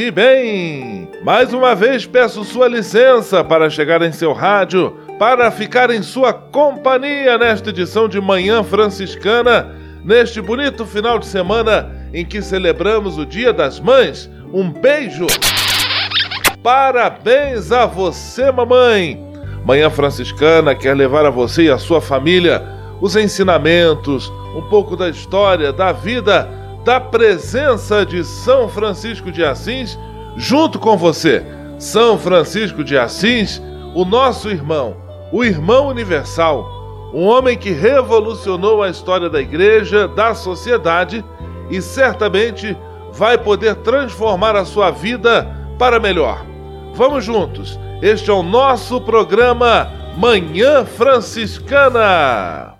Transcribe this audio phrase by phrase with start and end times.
[0.00, 1.10] E bem!
[1.22, 6.32] Mais uma vez peço sua licença para chegar em seu rádio, para ficar em sua
[6.32, 13.26] companhia nesta edição de Manhã Franciscana, neste bonito final de semana em que celebramos o
[13.26, 14.30] Dia das Mães.
[14.54, 15.26] Um beijo!
[16.62, 19.22] Parabéns a você, mamãe!
[19.66, 22.66] Manhã Franciscana quer levar a você e a sua família
[23.02, 26.48] os ensinamentos, um pouco da história, da vida,
[26.84, 29.98] da presença de São Francisco de Assis
[30.36, 31.44] junto com você.
[31.78, 33.60] São Francisco de Assis,
[33.94, 34.96] o nosso irmão,
[35.32, 41.24] o irmão universal, um homem que revolucionou a história da igreja, da sociedade
[41.70, 42.76] e certamente
[43.12, 46.44] vai poder transformar a sua vida para melhor.
[46.94, 47.78] Vamos juntos.
[48.02, 52.79] Este é o nosso programa Manhã Franciscana.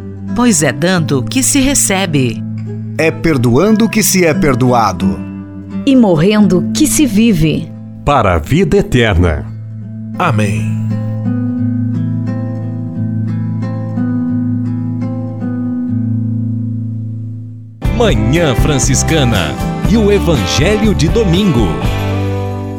[0.35, 2.41] Pois é dando que se recebe.
[2.97, 5.19] É perdoando que se é perdoado.
[5.85, 7.69] E morrendo que se vive.
[8.05, 9.45] Para a vida eterna.
[10.17, 10.81] Amém.
[17.97, 19.53] Manhã Franciscana
[19.89, 21.67] e o Evangelho de Domingo.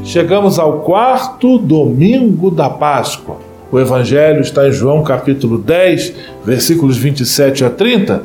[0.03, 3.42] Chegamos ao quarto domingo da Páscoa.
[3.72, 6.12] O Evangelho está em João capítulo 10,
[6.44, 8.22] versículos 27 a 30,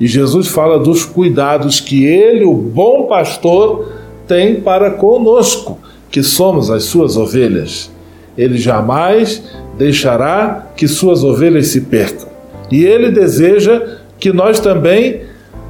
[0.00, 3.92] e Jesus fala dos cuidados que ele, o bom pastor,
[4.26, 5.78] tem para conosco,
[6.10, 7.92] que somos as suas ovelhas.
[8.36, 9.40] Ele jamais
[9.78, 12.26] deixará que suas ovelhas se percam.
[12.68, 15.20] E ele deseja que nós também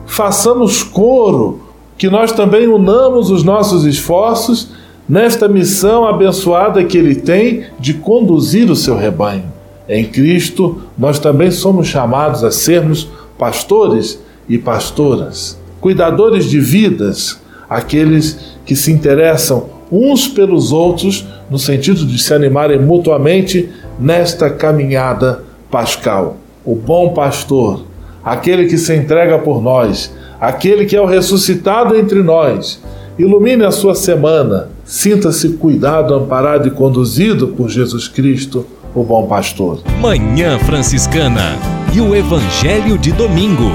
[0.06, 1.61] façamos coro,
[1.99, 4.71] que nós também unamos os nossos esforços
[5.09, 9.45] nesta missão abençoada que ele tem de conduzir o seu rebanho.
[9.89, 13.09] Em Cristo, nós também somos chamados a sermos
[13.39, 22.05] pastores e pastoras, cuidadores de vidas, aqueles que se interessam uns pelos outros no sentido
[22.05, 26.37] de se animarem mutuamente nesta caminhada pascal.
[26.65, 27.89] O bom pastor
[28.25, 32.83] aquele que se entrega por nós, aquele que é o ressuscitado entre nós.
[33.19, 39.82] Ilumine a sua semana, sinta-se cuidado, amparado e conduzido por Jesus Cristo, o bom pastor.
[40.00, 41.56] Manhã Franciscana
[41.94, 43.71] e o Evangelho de Domingo.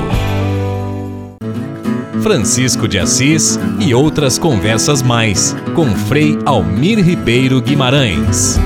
[2.23, 8.57] Francisco de Assis e outras conversas mais com Frei Almir Ribeiro Guimarães.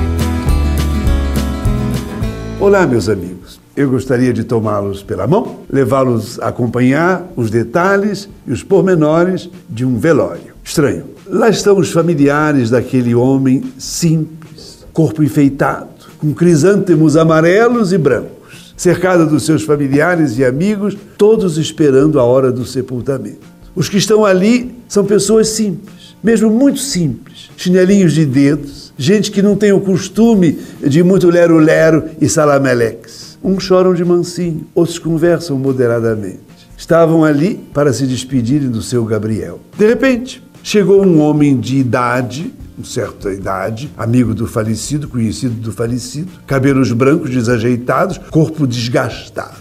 [2.62, 3.60] Olá, meus amigos.
[3.76, 9.86] Eu gostaria de tomá-los pela mão, levá-los a acompanhar os detalhes e os pormenores de
[9.86, 10.54] um velório.
[10.64, 11.17] Estranho.
[11.30, 19.26] Lá estão os familiares daquele homem simples, corpo enfeitado, com crisântemos amarelos e brancos, cercado
[19.28, 23.46] dos seus familiares e amigos, todos esperando a hora do sepultamento.
[23.76, 29.42] Os que estão ali são pessoas simples, mesmo muito simples, chinelinhos de dedos, gente que
[29.42, 33.38] não tem o costume de muito lero-lero e salamelex.
[33.44, 36.40] Uns choram de mansinho, outros conversam moderadamente.
[36.78, 39.60] Estavam ali para se despedirem do seu Gabriel.
[39.78, 45.72] De repente, chegou um homem de idade, uma certa idade, amigo do falecido, conhecido do
[45.72, 49.56] falecido, cabelos brancos desajeitados, corpo desgastado.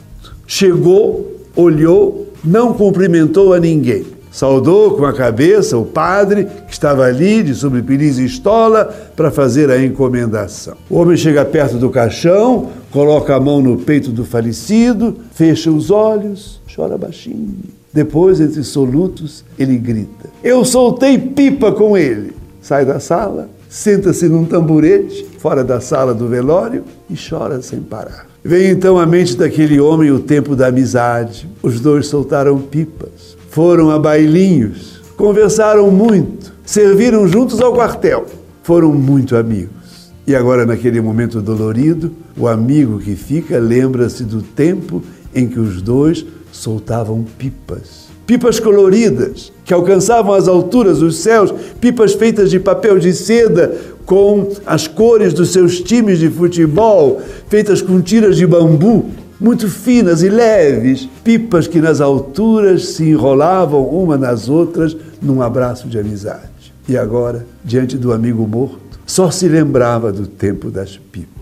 [0.48, 4.04] Chegou, olhou, não cumprimentou a ninguém.
[4.32, 9.70] Saudou com a cabeça o padre que estava ali de sobrepeliz e estola para fazer
[9.70, 10.76] a encomendação.
[10.90, 15.88] O homem chega perto do caixão, coloca a mão no peito do falecido, fecha os
[15.88, 17.75] olhos, chora baixinho.
[17.92, 22.34] Depois, entre solutos, ele grita: Eu soltei pipa com ele.
[22.60, 28.26] Sai da sala, senta-se num tamborete, fora da sala do velório, e chora sem parar.
[28.44, 31.48] Vem então à mente daquele homem o tempo da amizade.
[31.62, 38.26] Os dois soltaram pipas, foram a bailinhos, conversaram muito, serviram juntos ao quartel,
[38.62, 40.12] foram muito amigos.
[40.26, 45.02] E agora, naquele momento dolorido, o amigo que fica lembra-se do tempo
[45.34, 48.06] em que os dois soltavam pipas.
[48.26, 54.50] Pipas coloridas que alcançavam as alturas dos céus, pipas feitas de papel de seda com
[54.66, 59.06] as cores dos seus times de futebol, feitas com tiras de bambu,
[59.38, 65.88] muito finas e leves, pipas que nas alturas se enrolavam uma nas outras num abraço
[65.88, 66.72] de amizade.
[66.88, 71.36] E agora, diante do amigo morto, só se lembrava do tempo das pipas.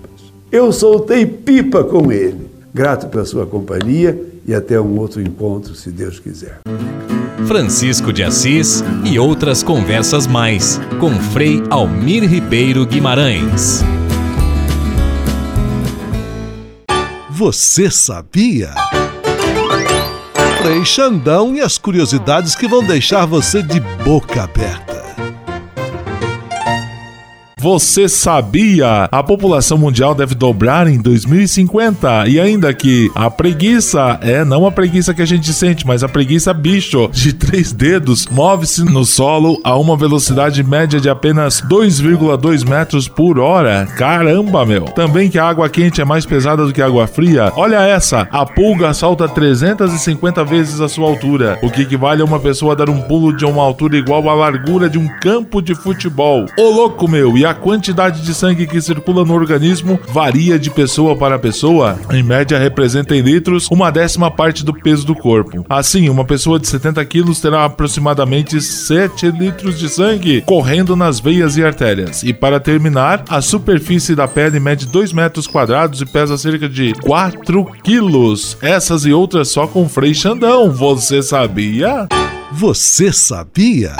[0.51, 2.51] Eu soltei pipa com ele.
[2.73, 6.61] Grato pela sua companhia e até um outro encontro, se Deus quiser.
[7.47, 13.83] Francisco de Assis e outras conversas mais com Frei Almir Ribeiro Guimarães.
[17.31, 18.71] Você sabia?
[20.63, 24.84] Frei Xandão e as curiosidades que vão deixar você de boca aberta.
[27.65, 29.09] Você sabia?
[29.11, 34.71] A população mundial deve dobrar em 2050 e ainda que a preguiça é não a
[34.71, 39.59] preguiça que a gente sente, mas a preguiça bicho de três dedos move-se no solo
[39.65, 43.89] a uma velocidade média de apenas 2,2 metros por hora.
[43.97, 44.85] Caramba, meu!
[44.85, 47.51] Também que a água quente é mais pesada do que a água fria.
[47.57, 48.29] Olha essa!
[48.31, 52.91] A pulga salta 350 vezes a sua altura, o que equivale a uma pessoa dar
[52.91, 56.45] um pulo de uma altura igual à largura de um campo de futebol.
[56.59, 57.39] Ô louco, meu!
[57.39, 61.99] E a quantidade de sangue que circula no organismo varia de pessoa para pessoa.
[62.11, 65.65] Em média, representa em litros uma décima parte do peso do corpo.
[65.69, 71.57] Assim, uma pessoa de 70 quilos terá aproximadamente 7 litros de sangue correndo nas veias
[71.57, 72.23] e artérias.
[72.23, 76.93] E para terminar, a superfície da pele mede 2 metros quadrados e pesa cerca de
[77.03, 78.59] 4 quilos.
[78.61, 80.71] Essas e outras só com Frei Xandão.
[80.73, 82.09] Você sabia?
[82.53, 83.93] Você sabia?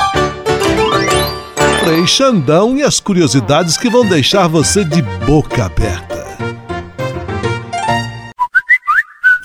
[1.85, 6.25] Frei Xandão e as curiosidades que vão deixar você de boca aberta.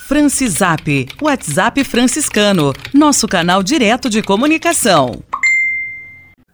[0.08, 5.22] Francisap, WhatsApp franciscano, nosso canal direto de comunicação.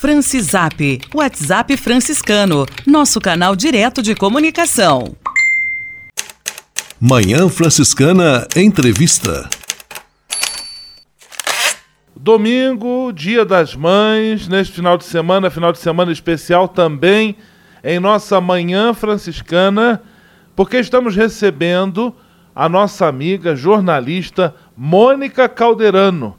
[0.00, 5.16] Francisap, WhatsApp franciscano, nosso canal direto de comunicação.
[7.00, 9.48] Manhã Franciscana Entrevista.
[12.16, 17.36] Domingo, Dia das Mães, neste final de semana, final de semana especial também
[17.84, 20.00] em nossa manhã franciscana,
[20.56, 22.14] porque estamos recebendo
[22.56, 26.34] a nossa amiga jornalista Mônica Calderano.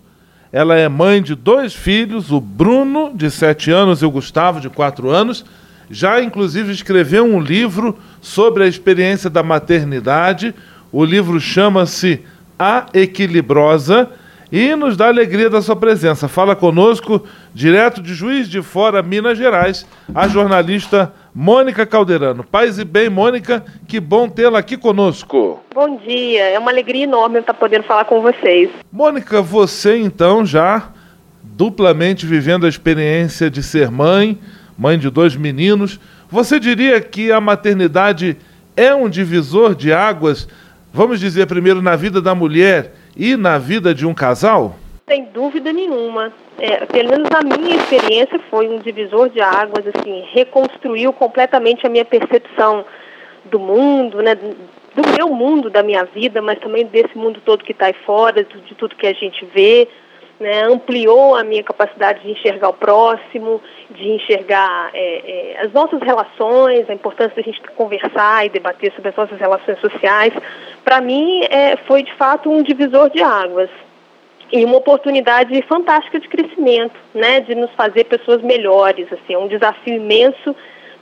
[0.52, 4.70] Ela é mãe de dois filhos, o Bruno, de 7 anos, e o Gustavo, de
[4.70, 5.46] 4 anos.
[5.92, 10.56] Já, inclusive, escreveu um livro sobre a experiência da maternidade.
[10.92, 12.22] O livro chama-se
[12.58, 14.10] A Equilibrosa
[14.52, 16.28] e nos dá alegria da sua presença.
[16.28, 17.24] Fala conosco,
[17.54, 22.46] direto de Juiz de Fora, Minas Gerais, a jornalista Mônica Calderano.
[22.46, 25.60] Paz e bem, Mônica, que bom tê-la aqui conosco.
[25.74, 28.70] Bom dia, é uma alegria enorme estar podendo falar com vocês.
[28.90, 30.92] Mônica, você então já
[31.44, 34.40] duplamente vivendo a experiência de ser mãe,
[34.78, 36.00] mãe de dois meninos,
[36.30, 38.38] você diria que a maternidade
[38.78, 40.48] é um divisor de águas,
[40.94, 44.80] vamos dizer primeiro na vida da mulher e na vida de um casal?
[45.08, 46.34] Sem dúvida nenhuma.
[46.58, 51.90] É, pelo menos a minha experiência foi um divisor de águas, assim, reconstruiu completamente a
[51.90, 52.84] minha percepção
[53.46, 57.72] do mundo, né, do meu mundo, da minha vida, mas também desse mundo todo que
[57.72, 59.88] está aí fora, de tudo que a gente vê,
[60.40, 66.02] né, ampliou a minha capacidade de enxergar o próximo, de enxergar é, é, as nossas
[66.02, 70.34] relações, a importância da gente conversar e debater sobre as nossas relações sociais.
[70.84, 73.70] Para mim, é, foi de fato um divisor de águas
[74.52, 79.12] e uma oportunidade fantástica de crescimento, né, de nos fazer pessoas melhores.
[79.12, 80.56] Assim, é um desafio imenso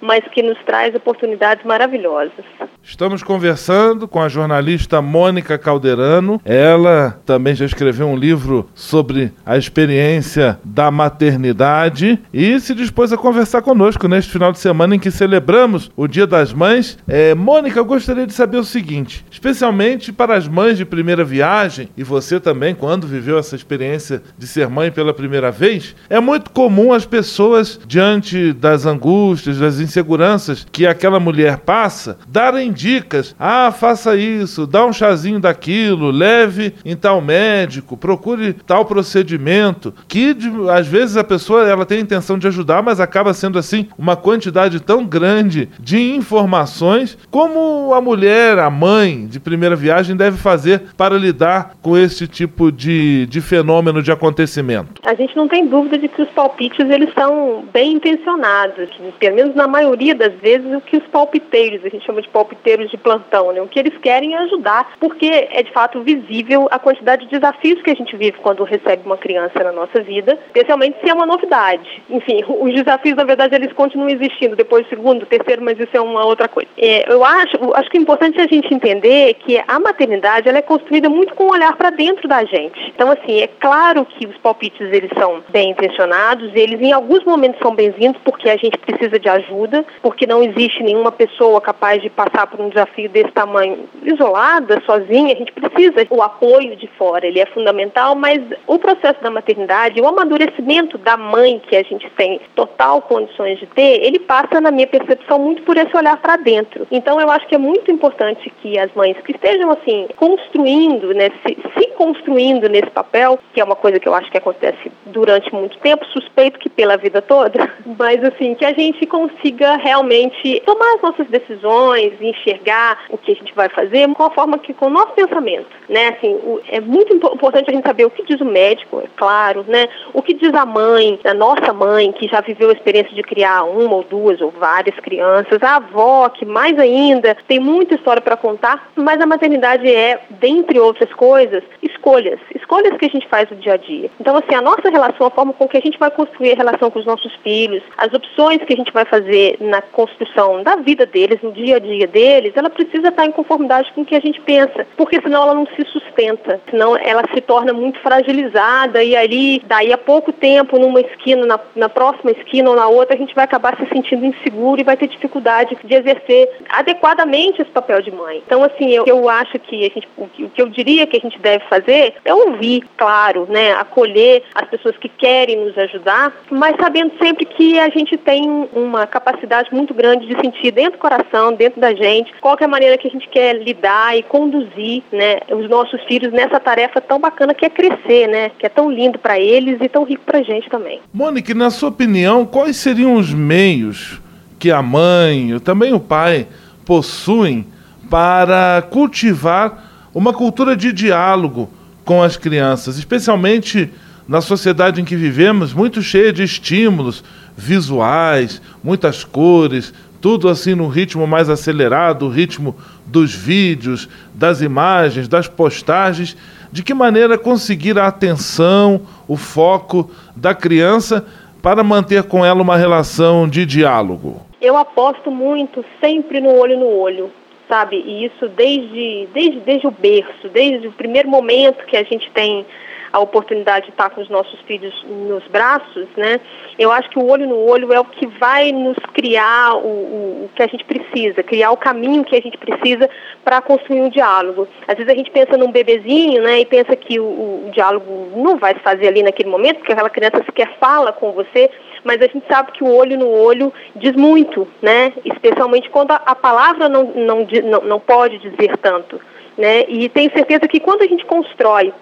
[0.04, 2.44] mas que nos traz oportunidades maravilhosas.
[2.84, 6.42] Estamos conversando com a jornalista Mônica Calderano.
[6.44, 13.18] Ela também já escreveu um livro sobre a experiência da maternidade e se dispôs a
[13.18, 16.98] conversar conosco neste final de semana em que celebramos o Dia das Mães.
[17.08, 21.88] É, Mônica, eu gostaria de saber o seguinte, especialmente para as mães de primeira viagem
[21.96, 26.52] e você também, quando viveu essa experiência de ser mãe pela primeira vez, é muito
[26.52, 33.36] comum as pessoas, diante das angústias, das inseguranças que aquela mulher passa, darem dicas.
[33.40, 40.36] Ah, faça isso, dá um chazinho daquilo, leve em tal médico, procure tal procedimento, que
[40.76, 44.16] às vezes a pessoa ela tem a intenção de ajudar, mas acaba sendo assim uma
[44.16, 50.82] quantidade tão grande de informações como a mulher, a mãe de primeira viagem deve fazer
[50.98, 55.02] para lidar com esse tipo de, de fenômeno de acontecimento.
[55.06, 59.56] A gente não tem dúvida de que os palpites eles são bem intencionados, pelo menos
[59.56, 59.83] na maioria
[60.16, 63.62] das vezes, o que os palpiteiros, a gente chama de palpiteiros de plantão, né?
[63.62, 67.82] O que eles querem é ajudar, porque é de fato visível a quantidade de desafios
[67.82, 71.26] que a gente vive quando recebe uma criança na nossa vida, especialmente se é uma
[71.26, 72.02] novidade.
[72.10, 76.02] Enfim, os desafios, na verdade, eles continuam existindo depois do segundo, terceiro, mas isso é
[76.02, 76.70] uma outra coisa.
[76.78, 80.60] É, eu acho, acho que o importante é a gente entender que a maternidade ela
[80.60, 82.80] é construída muito com um olhar para dentro da gente.
[82.96, 87.60] Então, assim, é claro que os palpites eles são bem intencionados, eles em alguns momentos
[87.62, 92.02] são bem-vindos porque a gente precisa de ajuda ajuda, porque não existe nenhuma pessoa capaz
[92.02, 95.34] de passar por um desafio desse tamanho isolada, sozinha.
[95.34, 100.02] A gente precisa o apoio de fora, ele é fundamental, mas o processo da maternidade,
[100.02, 104.72] o amadurecimento da mãe que a gente tem total condições de ter, ele passa, na
[104.72, 106.88] minha percepção, muito por esse olhar para dentro.
[106.92, 111.30] Então, eu acho que é muito importante que as mães que estejam assim construindo, né,
[111.46, 115.54] se, se construindo nesse papel, que é uma coisa que eu acho que acontece durante
[115.54, 120.62] muito tempo, suspeito que pela vida toda, mas assim que a gente consiga consiga realmente
[120.66, 124.90] tomar as nossas decisões, enxergar o que a gente vai fazer forma que com o
[124.90, 126.10] nosso pensamento, né?
[126.10, 129.64] Assim, o, é muito importante a gente saber o que diz o médico, é claro,
[129.68, 129.88] né?
[130.14, 133.64] O que diz a mãe, a nossa mãe que já viveu a experiência de criar
[133.64, 138.38] uma ou duas ou várias crianças, a avó que mais ainda tem muita história para
[138.38, 143.58] contar, mas a maternidade é, dentre outras coisas, escolhas, escolhas que a gente faz no
[143.58, 144.10] dia a dia.
[144.20, 146.90] Então, assim, a nossa relação, a forma com que a gente vai construir a relação
[146.90, 151.06] com os nossos filhos, as opções que a gente vai fazer na construção da vida
[151.06, 154.20] deles, no dia a dia deles, ela precisa estar em conformidade com o que a
[154.20, 159.16] gente pensa, porque senão ela não se sustenta, senão ela se torna muito fragilizada e
[159.16, 163.18] ali, daí a pouco tempo, numa esquina, na, na próxima esquina ou na outra, a
[163.18, 168.02] gente vai acabar se sentindo inseguro e vai ter dificuldade de exercer adequadamente esse papel
[168.02, 168.42] de mãe.
[168.46, 171.40] Então, assim, eu, eu acho que a gente, o que eu diria que a gente
[171.40, 177.14] deve fazer é ouvir, claro, né, acolher as pessoas que querem nos ajudar, mas sabendo
[177.22, 181.54] sempre que a gente tem uma capacidade capacidade muito grande de sentir dentro do coração,
[181.54, 185.40] dentro da gente, qual é a maneira que a gente quer lidar e conduzir né,
[185.52, 188.50] os nossos filhos nessa tarefa tão bacana que é crescer, né?
[188.58, 191.02] Que é tão lindo para eles e tão rico para a gente também.
[191.14, 194.22] Mônica, na sua opinião, quais seriam os meios
[194.60, 196.48] que a mãe, também o pai,
[196.86, 197.66] possuem
[198.10, 201.70] para cultivar uma cultura de diálogo
[202.06, 203.92] com as crianças, especialmente
[204.28, 207.24] na sociedade em que vivemos, muito cheia de estímulos
[207.56, 215.28] visuais, muitas cores, tudo assim no ritmo mais acelerado, o ritmo dos vídeos, das imagens,
[215.28, 216.38] das postagens,
[216.72, 221.26] de que maneira conseguir a atenção, o foco da criança
[221.62, 224.42] para manter com ela uma relação de diálogo?
[224.62, 227.30] Eu aposto muito sempre no olho no olho,
[227.68, 227.98] sabe?
[227.98, 232.66] E isso desde, desde, desde o berço, desde o primeiro momento que a gente tem
[233.14, 236.42] a oportunidade de estar com os nossos filhos nos braços, né?
[236.80, 240.46] Eu acho que o olho no olho é o que vai nos criar o, o,
[240.46, 243.08] o que a gente precisa, criar o caminho que a gente precisa
[243.46, 244.68] para construir um diálogo.
[244.88, 248.58] Às vezes a gente pensa num bebezinho, né, e pensa que o, o diálogo não
[248.58, 251.70] vai se fazer ali naquele momento, porque aquela criança sequer fala com você,
[252.04, 255.14] mas a gente sabe que o olho no olho diz muito, né?
[255.24, 259.22] Especialmente quando a, palavra não, não, não, não pode dizer tanto.
[259.56, 259.86] Né?
[259.88, 261.94] E tenho certeza que quando a gente constrói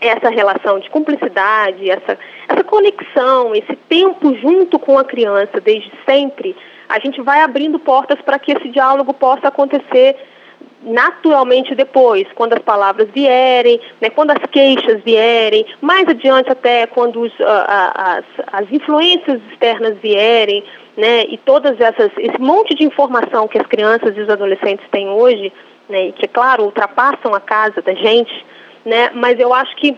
[0.00, 6.56] essa relação de cumplicidade, essa, essa conexão, esse tempo junto com a criança desde sempre,
[6.88, 10.16] a gente vai abrindo portas para que esse diálogo possa acontecer
[10.82, 17.22] naturalmente depois, quando as palavras vierem, né, quando as queixas vierem, mais adiante até quando
[17.22, 20.62] os, as, as influências externas vierem,
[20.96, 25.08] né, e todas essas esse monte de informação que as crianças e os adolescentes têm
[25.08, 25.52] hoje,
[25.88, 28.46] né, e que, é claro, ultrapassam a casa da gente,
[28.86, 29.96] né, mas eu acho que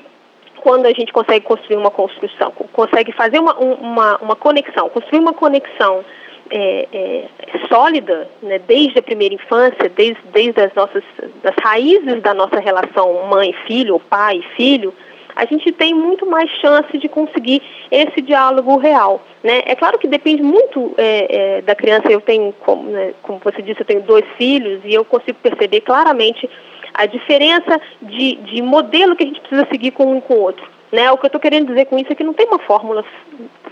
[0.57, 5.35] quando a gente consegue construir uma construção, consegue fazer uma, uma, uma conexão, construir uma
[5.35, 6.05] conexão
[6.51, 7.29] é, é,
[7.69, 11.05] sólida, né, desde a primeira infância, desde, desde as nossas
[11.43, 14.93] das raízes da nossa relação mãe-filho, ou pai-filho,
[15.37, 19.23] a gente tem muito mais chance de conseguir esse diálogo real.
[19.45, 19.63] Né?
[19.67, 22.11] É claro que depende muito é, é, da criança.
[22.11, 25.83] Eu tenho, como, né, como você disse, eu tenho dois filhos e eu consigo perceber
[25.83, 26.51] claramente
[26.99, 30.41] a diferença de, de modelo que a gente precisa seguir com um e com o
[30.41, 30.69] outro.
[30.91, 31.09] Né?
[31.13, 33.05] O que eu estou querendo dizer com isso é que não tem uma fórmula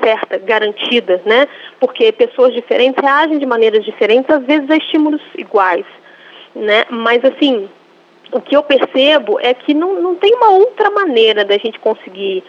[0.00, 1.48] certa, garantida, né?
[1.80, 5.84] porque pessoas diferentes reagem de maneiras diferentes, às vezes a estímulos iguais.
[6.54, 6.84] Né?
[6.88, 7.68] Mas, assim,
[8.30, 12.44] o que eu percebo é que não, não tem uma outra maneira da gente conseguir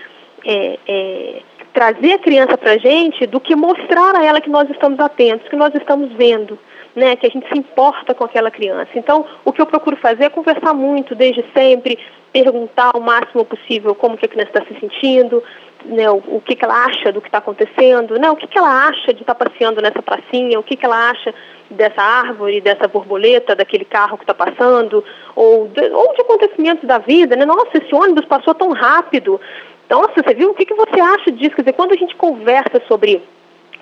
[0.45, 1.41] é, é,
[1.73, 5.47] trazer a criança para a gente do que mostrar a ela que nós estamos atentos,
[5.47, 6.59] que nós estamos vendo,
[6.97, 8.89] né, que a gente se importa com aquela criança.
[8.95, 11.99] Então, o que eu procuro fazer é conversar muito, desde sempre,
[12.33, 15.43] perguntar o máximo possível como que a criança está se sentindo,
[15.85, 18.57] né, o, o, que, que ela acha do que está acontecendo, né, o que, que
[18.57, 21.31] ela acha de estar tá passeando nessa pracinha, o que, que ela acha
[21.69, 25.05] dessa árvore, dessa borboleta, daquele carro que está passando,
[25.35, 27.45] ou de, ou de acontecimentos da vida, né?
[27.45, 29.39] Nossa, esse ônibus passou tão rápido.
[29.87, 30.49] Nossa, você viu?
[30.49, 31.55] O que, que você acha disso?
[31.55, 33.21] Quer dizer, quando a gente conversa sobre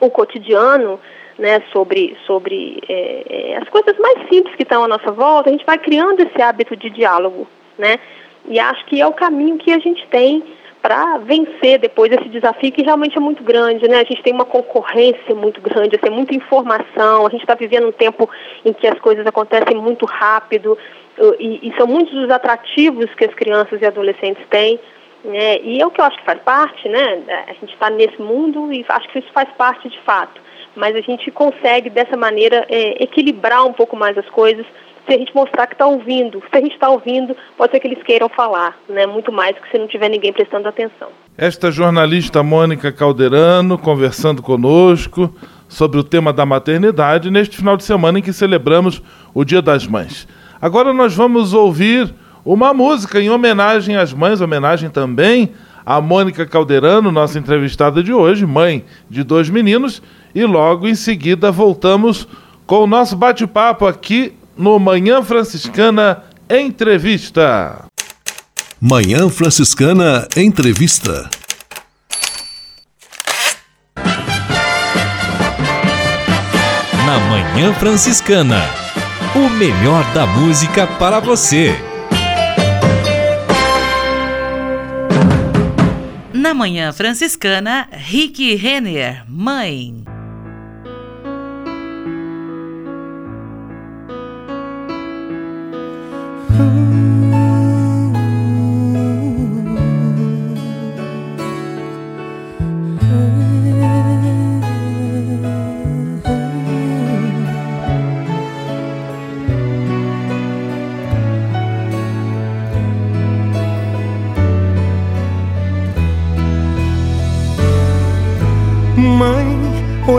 [0.01, 0.99] o cotidiano,
[1.38, 5.52] né, sobre, sobre é, é, as coisas mais simples que estão à nossa volta, a
[5.52, 8.00] gente vai criando esse hábito de diálogo, né?
[8.48, 10.43] E acho que é o caminho que a gente tem
[10.82, 14.02] para vencer depois esse desafio que realmente é muito grande, né?
[14.02, 17.91] A gente tem uma concorrência muito grande, assim, muita informação, a gente está vivendo um
[17.91, 18.30] tempo
[18.63, 20.78] em que as coisas acontecem muito rápido
[21.39, 24.80] e, e, são muitos os atrativos que as crianças e adolescentes têm,
[25.24, 25.60] né?
[25.62, 27.24] E é o que eu acho que faz parte, né?
[27.48, 30.39] A gente está nesse mundo e acho que isso faz parte de fato,
[30.75, 34.65] mas a gente consegue dessa maneira é, equilibrar um pouco mais as coisas
[35.07, 36.41] se a gente mostrar que está ouvindo.
[36.51, 39.05] Se a gente está ouvindo, pode ser que eles queiram falar, né?
[39.05, 41.09] Muito mais que se não tiver ninguém prestando atenção.
[41.38, 45.33] Esta jornalista Mônica Calderano conversando conosco
[45.67, 49.01] sobre o tema da maternidade neste final de semana em que celebramos
[49.33, 50.27] o Dia das Mães.
[50.61, 55.51] Agora nós vamos ouvir uma música em homenagem às mães, homenagem também
[55.86, 60.02] a Mônica Calderano, nossa entrevistada de hoje, mãe de dois meninos,
[60.34, 62.28] e logo em seguida voltamos
[62.65, 67.86] com o nosso bate-papo aqui no Manhã Franciscana Entrevista.
[68.82, 71.30] Manhã Franciscana Entrevista.
[77.06, 78.62] Na Manhã Franciscana,
[79.36, 81.94] o melhor da música para você.
[86.45, 90.03] Na Manhã Franciscana, Rick Renner, mãe.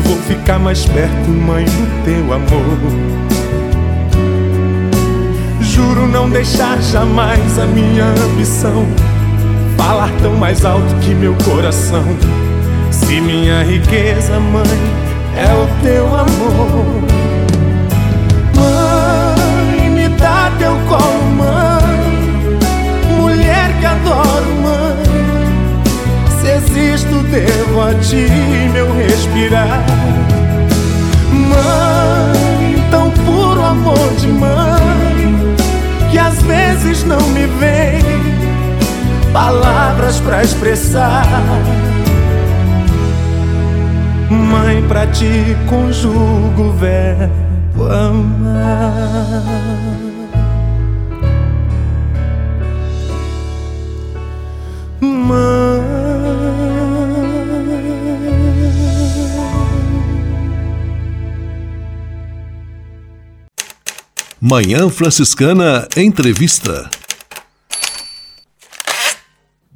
[0.00, 3.24] vou ficar mais perto, mãe, do teu amor.
[5.60, 8.86] Juro não deixar jamais a minha ambição
[9.76, 12.04] falar tão mais alto que meu coração.
[12.90, 14.62] Se minha riqueza, mãe,
[15.36, 17.23] é o teu amor.
[39.34, 41.26] Palavras para expressar.
[44.30, 49.42] Mãe, pra ti conjugo o verbo amar.
[64.40, 66.88] Manhã Franciscana Entrevista.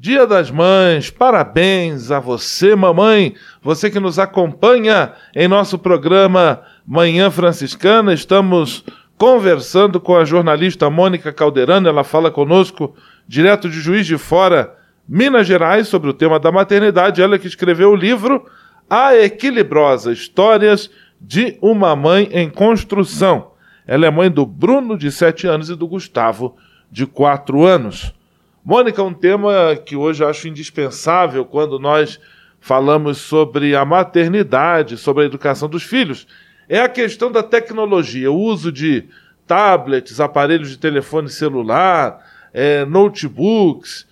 [0.00, 7.32] Dia das Mães, parabéns a você, mamãe, você que nos acompanha em nosso programa Manhã
[7.32, 8.14] Franciscana.
[8.14, 8.84] Estamos
[9.16, 12.94] conversando com a jornalista Mônica Calderano, ela fala conosco
[13.26, 14.72] direto de Juiz de Fora,
[15.08, 17.20] Minas Gerais, sobre o tema da maternidade.
[17.20, 18.46] Ela que escreveu o livro
[18.88, 20.88] A Equilibrosa: Histórias
[21.20, 23.50] de uma Mãe em Construção.
[23.84, 26.54] Ela é mãe do Bruno, de 7 anos, e do Gustavo,
[26.88, 28.16] de 4 anos.
[28.64, 32.20] Mônica, um tema que hoje eu acho indispensável quando nós
[32.60, 36.26] falamos sobre a maternidade, sobre a educação dos filhos,
[36.68, 39.04] é a questão da tecnologia, o uso de
[39.46, 42.18] tablets, aparelhos de telefone celular,
[42.52, 44.06] é, notebooks.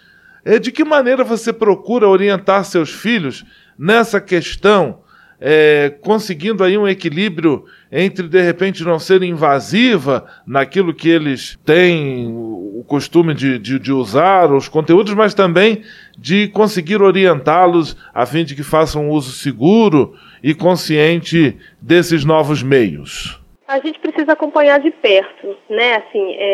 [0.45, 3.45] É, de que maneira você procura orientar seus filhos
[3.77, 5.01] nessa questão
[5.41, 12.27] é, conseguindo aí um equilíbrio entre de repente não ser invasiva naquilo que eles têm
[12.29, 15.83] o costume de, de, de usar, os conteúdos, mas também
[16.19, 23.41] de conseguir orientá-los a fim de que façam uso seguro e consciente desses novos meios.
[23.69, 25.97] A gente precisa acompanhar de perto, né?
[25.97, 26.45] Assim, é,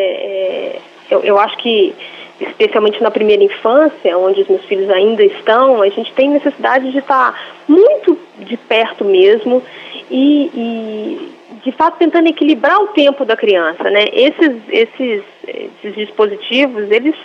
[0.75, 0.79] é,
[1.11, 1.93] eu, eu acho que
[2.41, 6.97] especialmente na primeira infância, onde os meus filhos ainda estão, a gente tem necessidade de
[6.97, 9.61] estar muito de perto mesmo
[10.09, 14.05] e, e de fato tentando equilibrar o tempo da criança, né?
[14.11, 17.15] Esses, esses, esses dispositivos, eles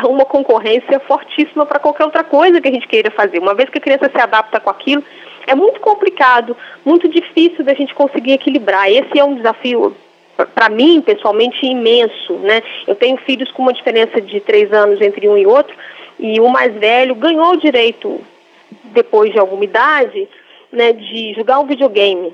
[0.00, 3.38] são uma concorrência fortíssima para qualquer outra coisa que a gente queira fazer.
[3.38, 5.04] Uma vez que a criança se adapta com aquilo,
[5.46, 8.90] é muito complicado, muito difícil da gente conseguir equilibrar.
[8.90, 9.96] Esse é um desafio
[10.54, 12.34] para mim, pessoalmente, imenso.
[12.34, 12.62] Né?
[12.86, 15.74] Eu tenho filhos com uma diferença de três anos entre um e outro,
[16.18, 18.20] e o mais velho ganhou o direito,
[18.84, 20.28] depois de alguma idade,
[20.70, 22.32] né, de jogar um videogame.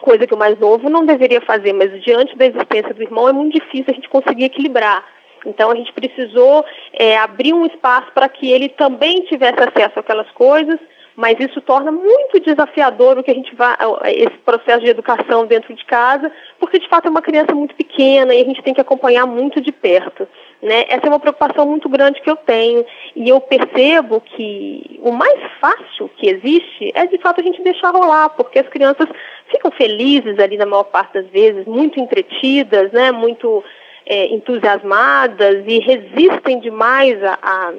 [0.00, 3.32] Coisa que o mais novo não deveria fazer, mas diante da existência do irmão é
[3.32, 5.04] muito difícil a gente conseguir equilibrar.
[5.44, 10.30] Então a gente precisou é, abrir um espaço para que ele também tivesse acesso àquelas
[10.32, 10.78] coisas
[11.16, 13.74] mas isso torna muito desafiador o que a gente vai,
[14.04, 18.34] esse processo de educação dentro de casa, porque de fato é uma criança muito pequena
[18.34, 20.28] e a gente tem que acompanhar muito de perto.
[20.62, 20.84] Né?
[20.88, 25.40] Essa é uma preocupação muito grande que eu tenho e eu percebo que o mais
[25.58, 29.08] fácil que existe é de fato a gente deixar rolar, porque as crianças
[29.50, 33.10] ficam felizes ali na maior parte das vezes, muito entretidas, né?
[33.10, 33.64] muito
[34.04, 37.72] é, entusiasmadas e resistem demais a, a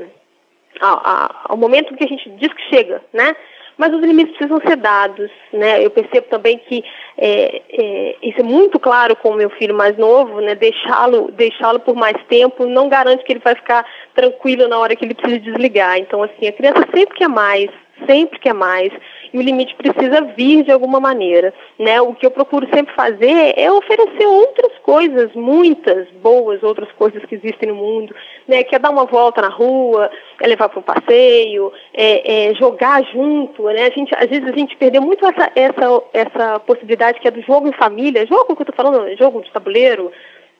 [0.81, 1.01] ao,
[1.49, 3.35] ao momento que a gente diz que chega, né?
[3.77, 5.85] Mas os limites precisam ser dados, né?
[5.85, 6.83] Eu percebo também que
[7.15, 10.55] é, é, isso é muito claro com o meu filho mais novo, né?
[10.55, 13.85] Deixá-lo deixá-lo por mais tempo não garante que ele vai ficar
[14.15, 15.99] tranquilo na hora que ele precisa desligar.
[15.99, 17.69] Então, assim, a criança sempre quer mais,
[18.07, 18.91] sempre quer mais
[19.33, 21.53] e o limite precisa vir de alguma maneira.
[21.77, 21.99] Né?
[22.01, 27.35] O que eu procuro sempre fazer é oferecer outras coisas, muitas boas outras coisas que
[27.35, 28.15] existem no mundo,
[28.47, 28.63] né?
[28.63, 30.09] que é dar uma volta na rua,
[30.41, 33.63] é levar para um passeio, é, é, jogar junto.
[33.63, 33.83] Né?
[33.83, 37.41] A gente, às vezes a gente perdeu muito essa, essa, essa possibilidade que é do
[37.41, 40.11] jogo em família, jogo que eu estou falando, jogo de tabuleiro,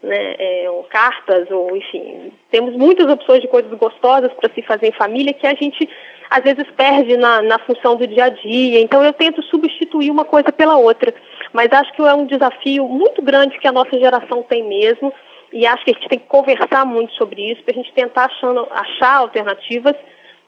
[0.01, 4.87] né, é, ou cartas, ou enfim, temos muitas opções de coisas gostosas para se fazer
[4.87, 5.89] em família que a gente
[6.29, 8.81] às vezes perde na, na função do dia a dia.
[8.81, 11.13] Então eu tento substituir uma coisa pela outra.
[11.53, 15.13] Mas acho que é um desafio muito grande que a nossa geração tem mesmo.
[15.51, 18.25] E acho que a gente tem que conversar muito sobre isso para a gente tentar
[18.25, 19.95] achando, achar alternativas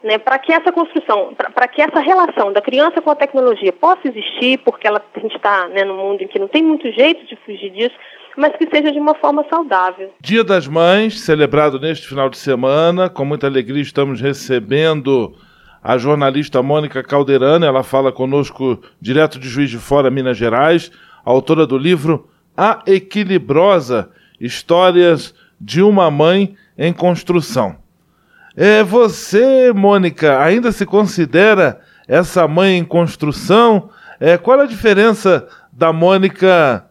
[0.04, 4.08] né, para que essa construção, para que essa relação da criança com a tecnologia possa
[4.08, 7.26] existir, porque ela, a gente está né, num mundo em que não tem muito jeito
[7.26, 7.96] de fugir disso,
[8.38, 10.14] mas que seja de uma forma saudável.
[10.22, 15.36] Dia das Mães, celebrado neste final de semana, com muita alegria estamos recebendo
[15.84, 20.92] a jornalista Mônica Calderano, ela fala conosco direto de Juiz de Fora, Minas Gerais,
[21.24, 27.78] autora do livro A Equilibrosa, Histórias de uma Mãe em Construção.
[28.56, 33.90] É, você, Mônica, ainda se considera essa mãe em construção?
[34.20, 36.86] É, qual a diferença da Mônica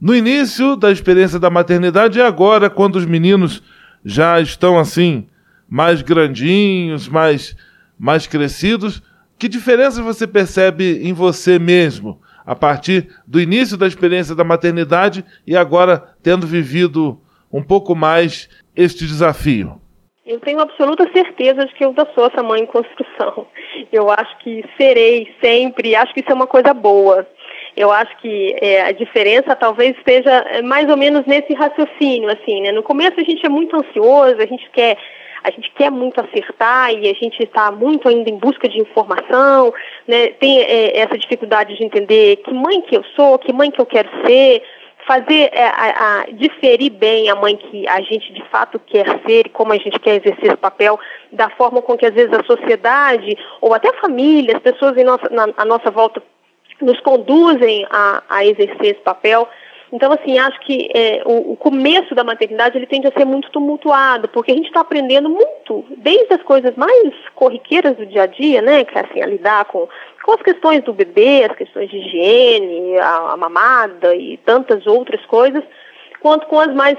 [0.00, 3.62] no início da experiência da maternidade e agora, quando os meninos
[4.04, 5.26] já estão assim,
[5.68, 7.56] mais grandinhos, mais,
[7.98, 9.02] mais crescidos?
[9.38, 15.24] Que diferença você percebe em você mesmo a partir do início da experiência da maternidade
[15.46, 17.20] e agora tendo vivido
[17.52, 19.80] um pouco mais este desafio?
[20.24, 23.46] Eu tenho absoluta certeza de que eu ainda sou essa mãe em construção.
[23.92, 27.26] Eu acho que serei sempre, acho que isso é uma coisa boa.
[27.76, 32.62] Eu acho que é, a diferença talvez esteja é, mais ou menos nesse raciocínio, assim,
[32.62, 32.72] né?
[32.72, 34.96] No começo a gente é muito ansioso, a gente quer
[35.46, 39.72] a gente quer muito acertar e a gente está muito ainda em busca de informação,
[40.06, 40.28] né?
[40.40, 43.86] tem é, essa dificuldade de entender que mãe que eu sou, que mãe que eu
[43.86, 44.60] quero ser,
[45.06, 49.46] fazer é, a, a, diferir bem a mãe que a gente de fato quer ser
[49.46, 50.98] e como a gente quer exercer esse papel
[51.30, 55.04] da forma com que às vezes a sociedade ou até a família, as pessoas em
[55.04, 56.20] nossa, na, à nossa volta
[56.80, 59.48] nos conduzem a, a exercer esse papel.
[59.92, 63.50] Então, assim, acho que é, o, o, começo da maternidade ele tende a ser muito
[63.50, 68.26] tumultuado, porque a gente está aprendendo muito, desde as coisas mais corriqueiras do dia a
[68.26, 69.88] dia, né, que é assim, a lidar com
[70.26, 75.24] com as questões do bebê, as questões de higiene, a, a mamada e tantas outras
[75.26, 75.62] coisas,
[76.20, 76.98] quanto com as mais,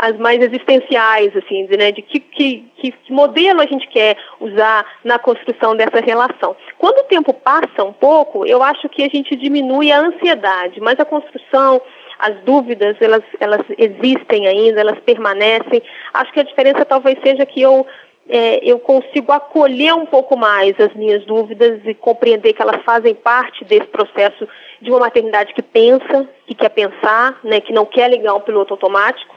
[0.00, 5.18] as mais existenciais, assim, né, de que, que, que modelo a gente quer usar na
[5.18, 6.54] construção dessa relação.
[6.78, 11.00] Quando o tempo passa um pouco, eu acho que a gente diminui a ansiedade, mas
[11.00, 11.82] a construção,
[12.20, 15.82] as dúvidas, elas, elas existem ainda, elas permanecem.
[16.12, 17.86] Acho que a diferença talvez seja que eu
[18.28, 23.12] é, eu consigo acolher um pouco mais as minhas dúvidas e compreender que elas fazem
[23.12, 24.48] parte desse processo
[24.80, 28.74] de uma maternidade que pensa, que quer pensar, né, que não quer ligar um piloto
[28.74, 29.34] automático.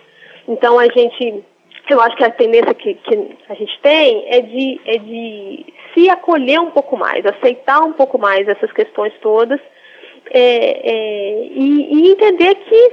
[0.47, 1.43] Então a gente,
[1.89, 5.65] eu acho que a tendência que, que a gente tem é de, é de
[5.95, 9.59] se acolher um pouco mais, aceitar um pouco mais essas questões todas
[10.33, 12.91] é, é, e, e entender que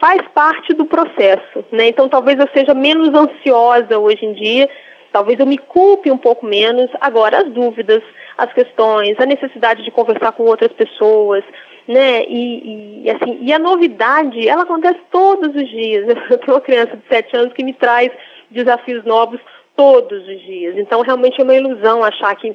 [0.00, 1.88] faz parte do processo, né?
[1.88, 4.68] Então talvez eu seja menos ansiosa hoje em dia
[5.16, 6.90] Talvez eu me culpe um pouco menos.
[7.00, 8.02] Agora, as dúvidas,
[8.36, 11.42] as questões, a necessidade de conversar com outras pessoas,
[11.88, 12.22] né?
[12.24, 16.06] E, e, assim, e a novidade, ela acontece todos os dias.
[16.30, 18.12] Eu tenho uma criança de 7 anos que me traz
[18.50, 19.40] desafios novos
[19.74, 20.76] todos os dias.
[20.76, 22.54] Então, realmente é uma ilusão achar que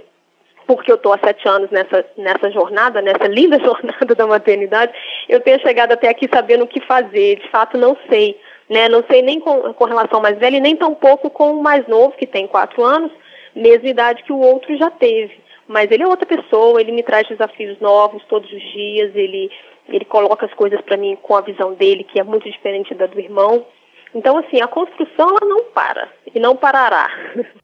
[0.76, 4.94] porque eu estou há sete anos nessa, nessa jornada, nessa linda jornada da maternidade,
[5.28, 7.40] eu tenha chegado até aqui sabendo o que fazer.
[7.40, 8.40] De fato, não sei.
[8.70, 8.88] Né?
[8.88, 12.16] Não sei nem com, com relação ao mais velho nem tampouco com o mais novo,
[12.18, 13.12] que tem quatro anos,
[13.54, 15.40] mesma idade que o outro já teve.
[15.68, 19.52] Mas ele é outra pessoa, ele me traz desafios novos todos os dias, ele,
[19.90, 23.06] ele coloca as coisas para mim com a visão dele, que é muito diferente da
[23.06, 23.66] do irmão.
[24.14, 27.10] Então, assim, a construção ela não para e não parará.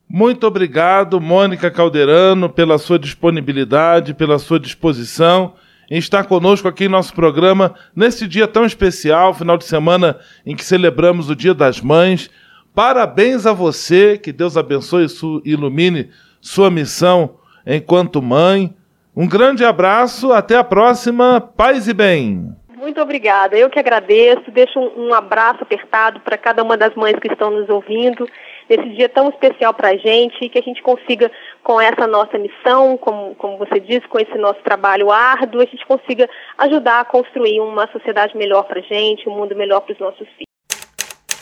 [0.09, 5.53] Muito obrigado, Mônica Calderano, pela sua disponibilidade, pela sua disposição
[5.89, 10.55] em estar conosco aqui em nosso programa nesse dia tão especial, final de semana em
[10.55, 12.29] que celebramos o Dia das Mães.
[12.73, 15.07] Parabéns a você, que Deus abençoe
[15.45, 16.09] e ilumine
[16.41, 18.75] sua missão enquanto mãe.
[19.15, 22.55] Um grande abraço, até a próxima, paz e bem.
[22.77, 24.51] Muito obrigada, eu que agradeço.
[24.51, 28.29] Deixo um, um abraço apertado para cada uma das mães que estão nos ouvindo
[28.69, 31.31] nesse dia tão especial para a gente e que a gente consiga,
[31.63, 35.83] com essa nossa missão, como, como você disse, com esse nosso trabalho árduo, a gente
[35.87, 39.99] consiga ajudar a construir uma sociedade melhor para a gente, um mundo melhor para os
[39.99, 40.45] nossos filhos.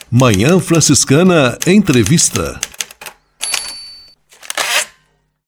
[0.09, 2.57] Manhã Franciscana Entrevista.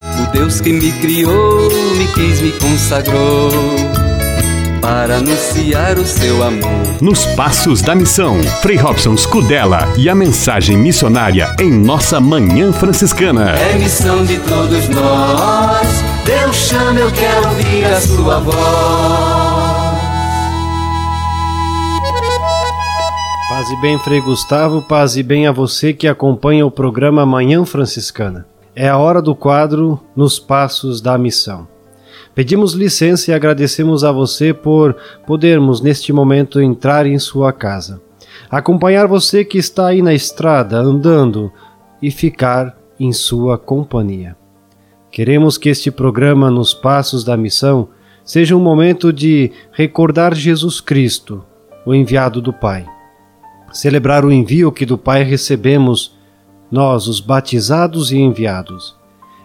[0.04, 3.97] O Deus que me criou, me quis, me consagrou
[4.82, 7.02] para anunciar o seu amor.
[7.02, 13.52] Nos Passos da Missão, Frei Robson Scudella e a mensagem missionária em nossa Manhã Franciscana.
[13.52, 15.88] É missão de todos nós,
[16.26, 18.58] Deus chama, eu quero ouvir a sua voz.
[23.50, 27.66] Paz e bem, Frei Gustavo, paz e bem a você que acompanha o programa Manhã
[27.66, 28.46] Franciscana.
[28.76, 31.68] É a hora do quadro Nos Passos da Missão.
[32.38, 34.96] Pedimos licença e agradecemos a você por
[35.26, 38.00] podermos neste momento entrar em sua casa,
[38.48, 41.52] acompanhar você que está aí na estrada andando
[42.00, 44.38] e ficar em sua companhia.
[45.10, 47.90] Queremos que este programa Nos Passos da Missão
[48.24, 51.44] seja um momento de recordar Jesus Cristo,
[51.88, 52.86] o enviado do Pai.
[53.74, 56.16] Celebrar o envio que do Pai recebemos,
[56.70, 58.97] nós, os batizados e enviados.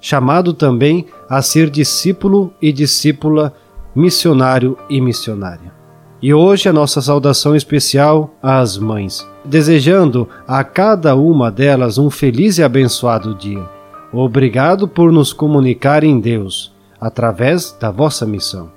[0.00, 3.52] chamado também a ser discípulo e discípula,
[3.94, 5.72] missionário e missionária.
[6.20, 12.58] E hoje a nossa saudação especial às mães, desejando a cada uma delas um feliz
[12.58, 13.64] e abençoado dia.
[14.12, 18.70] Obrigado por nos comunicar em Deus, através da vossa missão.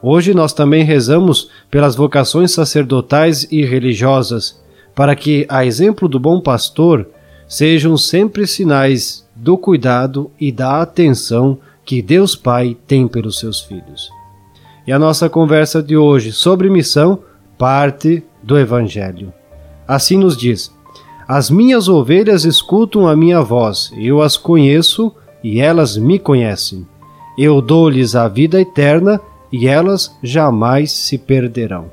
[0.00, 4.60] Hoje nós também rezamos pelas vocações sacerdotais e religiosas,
[4.94, 7.06] para que, a exemplo do bom pastor,
[7.46, 14.08] sejam sempre sinais do cuidado e da atenção que Deus Pai tem pelos seus filhos.
[14.86, 17.18] E a nossa conversa de hoje sobre missão
[17.58, 19.32] parte do Evangelho.
[19.86, 20.72] Assim nos diz:
[21.26, 26.86] As minhas ovelhas escutam a minha voz, eu as conheço e elas me conhecem.
[27.36, 31.90] Eu dou-lhes a vida eterna e elas jamais se perderão.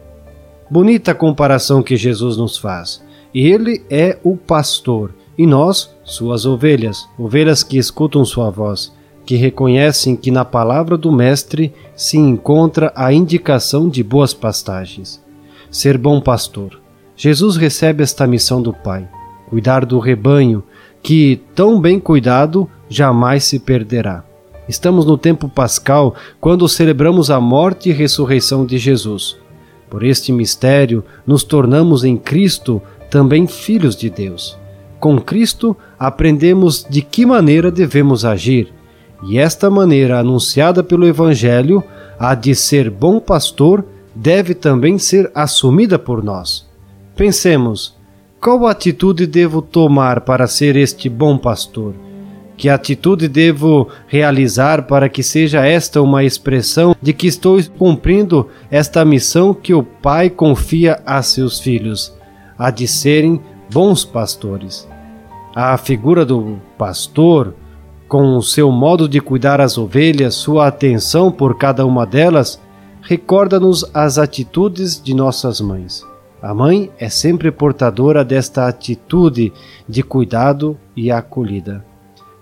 [0.69, 3.03] Bonita comparação que Jesus nos faz.
[3.33, 8.91] Ele é o pastor e nós, suas ovelhas, ovelhas que escutam sua voz,
[9.25, 15.23] que reconhecem que na palavra do Mestre se encontra a indicação de boas pastagens.
[15.69, 16.81] Ser bom pastor.
[17.15, 19.07] Jesus recebe esta missão do Pai,
[19.49, 20.63] cuidar do rebanho,
[21.03, 24.23] que, tão bem cuidado, jamais se perderá.
[24.67, 29.37] Estamos no tempo pascal, quando celebramos a morte e ressurreição de Jesus.
[29.89, 34.58] Por este mistério, nos tornamos em Cristo também filhos de Deus.
[34.99, 38.73] Com Cristo, aprendemos de que maneira devemos agir,
[39.23, 41.83] e esta maneira anunciada pelo Evangelho,
[42.19, 46.67] a de ser bom pastor, deve também ser assumida por nós.
[47.15, 47.95] Pensemos:
[48.41, 51.93] qual atitude devo tomar para ser este bom pastor?
[52.55, 59.05] Que atitude devo realizar para que seja esta uma expressão de que estou cumprindo esta
[59.05, 62.13] missão que o Pai confia a seus filhos,
[62.57, 64.87] a de serem bons pastores?
[65.55, 67.53] A figura do pastor,
[68.07, 72.59] com o seu modo de cuidar as ovelhas, sua atenção por cada uma delas,
[73.01, 76.05] recorda-nos as atitudes de nossas mães.
[76.41, 79.51] A mãe é sempre portadora desta atitude
[79.87, 81.85] de cuidado e acolhida.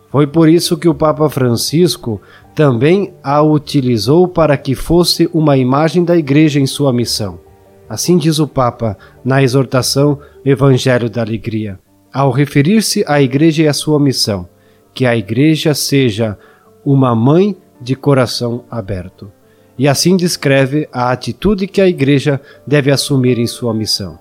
[0.10, 2.22] Foi por isso que o Papa Francisco
[2.56, 7.40] também a utilizou para que fosse uma imagem da Igreja em sua missão.
[7.90, 11.80] Assim diz o Papa na exortação Evangelho da Alegria,
[12.14, 14.48] ao referir-se à Igreja e à sua missão,
[14.94, 16.38] que a Igreja seja
[16.86, 19.32] uma mãe de coração aberto.
[19.78, 24.18] E assim descreve a atitude que a Igreja deve assumir em sua missão.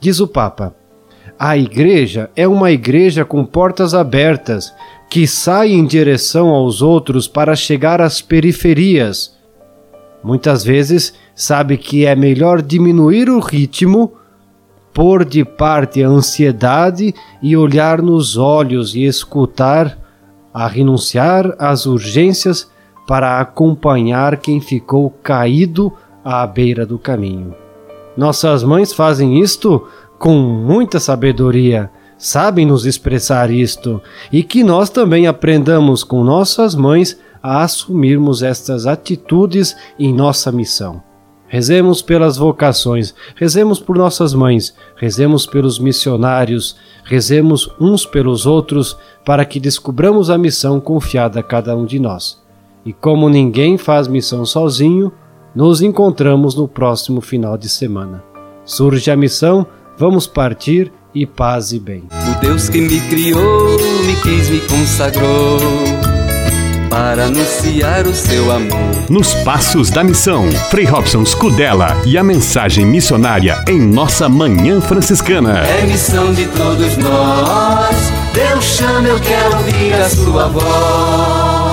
[0.00, 0.74] Diz o Papa:
[1.38, 4.72] a Igreja é uma igreja com portas abertas
[5.10, 9.36] que sai em direção aos outros para chegar às periferias.
[10.24, 14.14] Muitas vezes sabe que é melhor diminuir o ritmo,
[14.92, 19.96] pôr de parte a ansiedade e olhar nos olhos e escutar,
[20.52, 22.68] a renunciar às urgências
[23.06, 25.92] para acompanhar quem ficou caído
[26.24, 27.54] à beira do caminho.
[28.16, 29.86] Nossas mães fazem isto
[30.18, 34.00] com muita sabedoria sabem nos expressar isto
[34.32, 41.02] e que nós também aprendamos com nossas mães a assumirmos estas atitudes em nossa missão.
[41.48, 49.44] Rezemos pelas vocações, rezemos por nossas mães, rezemos pelos missionários, rezemos uns pelos outros para
[49.44, 52.42] que descubramos a missão confiada a cada um de nós.
[52.84, 55.12] E como ninguém faz missão sozinho,
[55.54, 58.22] nos encontramos no próximo final de semana.
[58.64, 59.66] Surge a missão,
[59.96, 62.04] vamos partir e paz e bem.
[62.10, 65.95] O Deus que me criou, me quis, me consagrou
[66.96, 69.10] para anunciar o seu amor.
[69.10, 75.58] Nos Passos da Missão, Frei Robson Scudella e a mensagem missionária em nossa Manhã Franciscana.
[75.58, 77.96] É missão de todos nós,
[78.32, 81.66] Deus chama, eu quero ouvir a sua voz.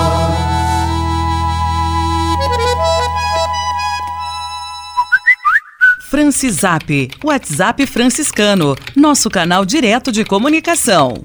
[6.10, 11.24] Francisap, WhatsApp franciscano, nosso canal direto de comunicação.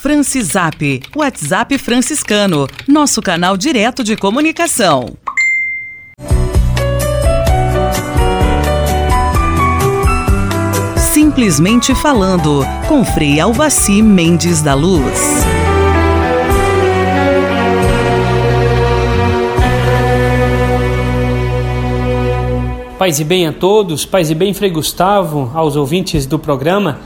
[0.00, 5.16] Francisap, WhatsApp franciscano, nosso canal direto de comunicação.
[11.12, 15.42] Simplesmente falando, com Frei Alvaci Mendes da Luz.
[22.98, 27.00] Paz e bem a todos, paz e bem, Frei Gustavo, aos ouvintes do programa.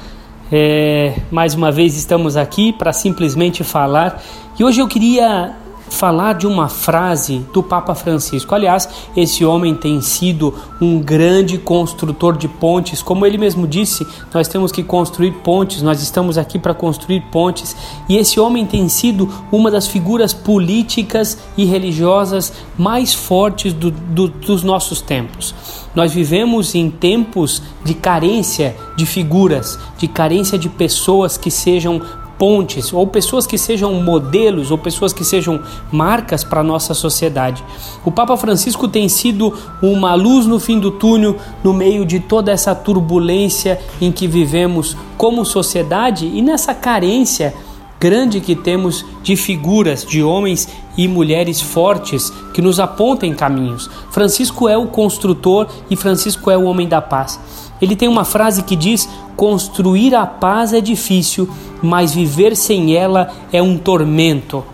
[0.51, 4.21] É, mais uma vez estamos aqui para simplesmente falar.
[4.59, 5.55] E hoje eu queria
[5.93, 8.55] falar de uma frase do Papa Francisco.
[8.55, 13.03] Aliás, esse homem tem sido um grande construtor de pontes.
[13.03, 17.77] Como ele mesmo disse, nós temos que construir pontes, nós estamos aqui para construir pontes.
[18.09, 24.29] E esse homem tem sido uma das figuras políticas e religiosas mais fortes do, do,
[24.29, 25.55] dos nossos tempos.
[25.95, 32.01] Nós vivemos em tempos de carência de figuras, de carência de pessoas que sejam
[32.43, 35.61] pontes, ou pessoas que sejam modelos, ou pessoas que sejam
[35.93, 37.63] marcas para a nossa sociedade.
[38.05, 42.51] O Papa Francisco tem sido uma luz no fim do túnel, no meio de toda
[42.51, 47.55] essa turbulência em que vivemos como sociedade e nessa carência
[48.01, 53.89] grande que temos de figuras, de homens e mulheres fortes que nos apontem caminhos.
[54.11, 57.39] Francisco é o construtor e Francisco é o homem da paz.
[57.83, 61.51] Ele tem uma frase que diz: Construir a paz é difícil,
[61.83, 64.65] mas viver sem ela é um tormento.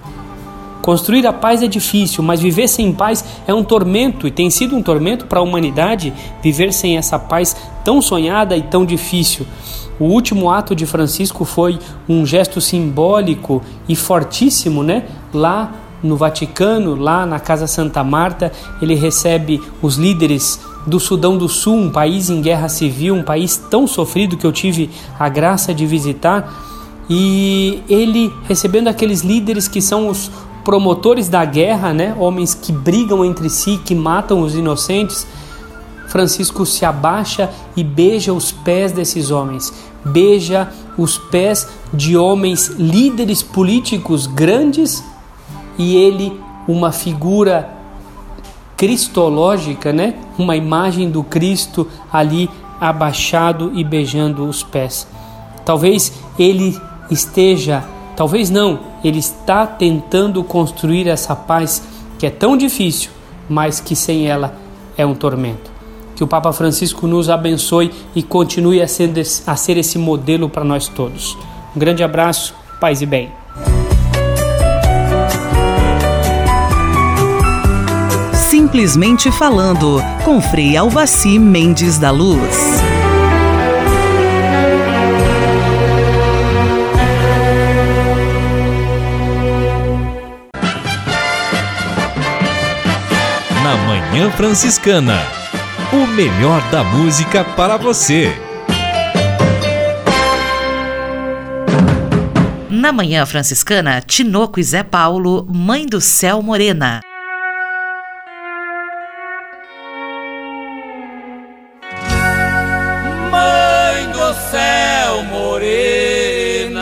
[0.82, 4.76] Construir a paz é difícil, mas viver sem paz é um tormento e tem sido
[4.76, 9.46] um tormento para a humanidade viver sem essa paz tão sonhada e tão difícil.
[9.98, 11.78] O último ato de Francisco foi
[12.08, 15.04] um gesto simbólico e fortíssimo, né?
[15.34, 21.48] Lá no Vaticano, lá na Casa Santa Marta, ele recebe os líderes do Sudão do
[21.48, 25.74] Sul, um país em guerra civil, um país tão sofrido que eu tive a graça
[25.74, 26.66] de visitar,
[27.10, 30.30] e ele recebendo aqueles líderes que são os
[30.64, 32.14] promotores da guerra, né?
[32.18, 35.26] Homens que brigam entre si, que matam os inocentes.
[36.08, 39.72] Francisco se abaixa e beija os pés desses homens
[40.04, 45.02] beija os pés de homens líderes políticos grandes
[45.78, 47.68] e ele, uma figura
[48.78, 50.14] cristológica, né?
[50.38, 52.48] Uma imagem do Cristo ali
[52.80, 55.06] abaixado e beijando os pés.
[55.64, 57.84] Talvez ele esteja,
[58.16, 61.82] talvez não, ele está tentando construir essa paz
[62.18, 63.10] que é tão difícil,
[63.48, 64.54] mas que sem ela
[64.96, 65.70] é um tormento.
[66.14, 69.12] Que o Papa Francisco nos abençoe e continue a ser,
[69.46, 71.36] a ser esse modelo para nós todos.
[71.74, 73.30] Um grande abraço, paz e bem.
[78.68, 82.82] Simplesmente falando, com Frei Alvaci Mendes da Luz.
[93.62, 95.18] Na Manhã Franciscana
[95.90, 98.30] o melhor da música para você.
[102.68, 107.00] Na Manhã Franciscana, Tinoco e Zé Paulo, Mãe do Céu Morena.
[114.50, 116.80] Céu Morena,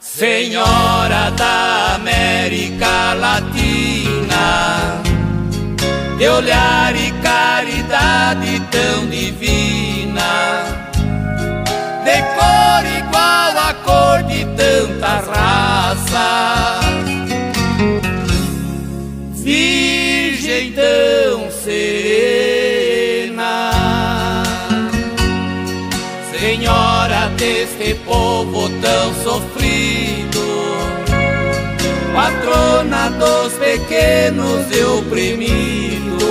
[0.00, 5.02] Senhora da América Latina,
[6.16, 10.64] de olhar e caridade tão divina,
[12.02, 15.93] de cor igual a cor de tanta raça,
[28.14, 30.40] povo tão sofrido,
[32.14, 36.22] patrona dos pequenos e oprimidos,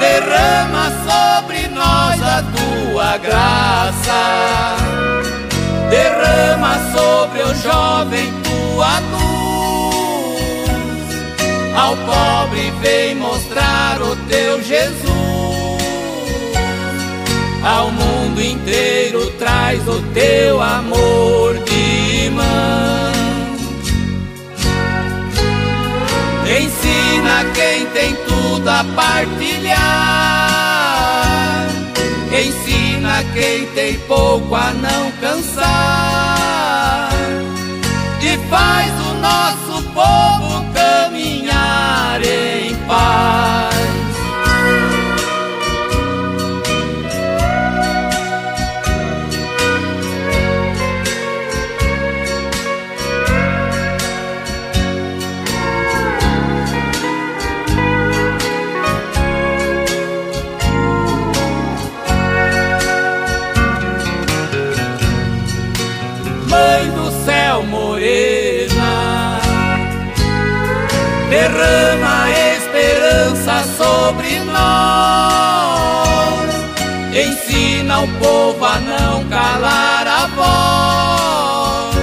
[0.00, 4.76] derrama sobre nós a tua graça,
[5.88, 10.40] derrama sobre o jovem tua luz,
[11.76, 15.20] ao pobre vem mostrar o teu Jesus.
[17.62, 19.30] Ao mundo inteiro
[19.70, 23.12] traz o teu amor de irmã.
[26.44, 29.78] Ensina quem tem tudo a partilhar.
[32.32, 37.10] Ensina quem tem pouco a não cansar.
[38.22, 43.69] E faz o nosso povo caminhar em paz.
[71.60, 74.60] Derrama esperança sobre nós.
[77.14, 81.96] Ensina o povo a não calar a voz.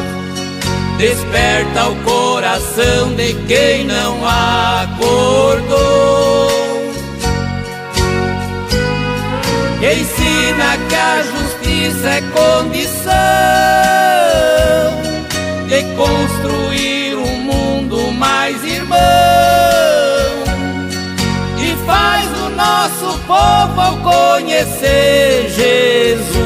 [0.97, 5.77] Desperta o coração de quem não acordou.
[9.79, 13.76] Ensina que a justiça é condição
[23.47, 26.37] povo ao conhecer Jesus.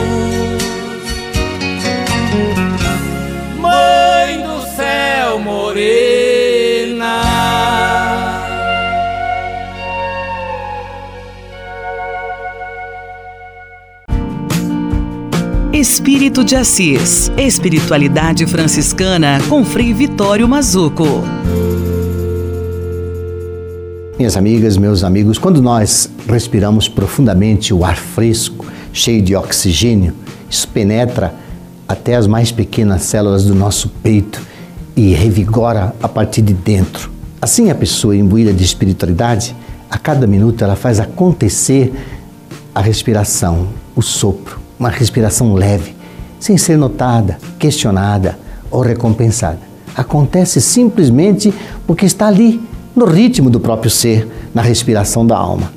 [3.58, 7.22] Mãe do céu morena.
[15.74, 17.32] Espírito de Assis.
[17.36, 21.24] Espiritualidade franciscana com Frei Vitório Mazuco.
[24.22, 30.14] Minhas amigas, meus amigos, quando nós respiramos profundamente o ar fresco, cheio de oxigênio,
[30.48, 31.34] isso penetra
[31.88, 34.40] até as mais pequenas células do nosso peito
[34.96, 37.10] e revigora a partir de dentro.
[37.42, 39.56] Assim, a pessoa imbuída de espiritualidade,
[39.90, 41.92] a cada minuto ela faz acontecer
[42.76, 45.96] a respiração, o sopro uma respiração leve,
[46.40, 48.38] sem ser notada, questionada
[48.70, 49.62] ou recompensada.
[49.96, 51.52] Acontece simplesmente
[51.88, 52.62] porque está ali,
[52.96, 55.72] no ritmo do próprio ser, na respiração da alma.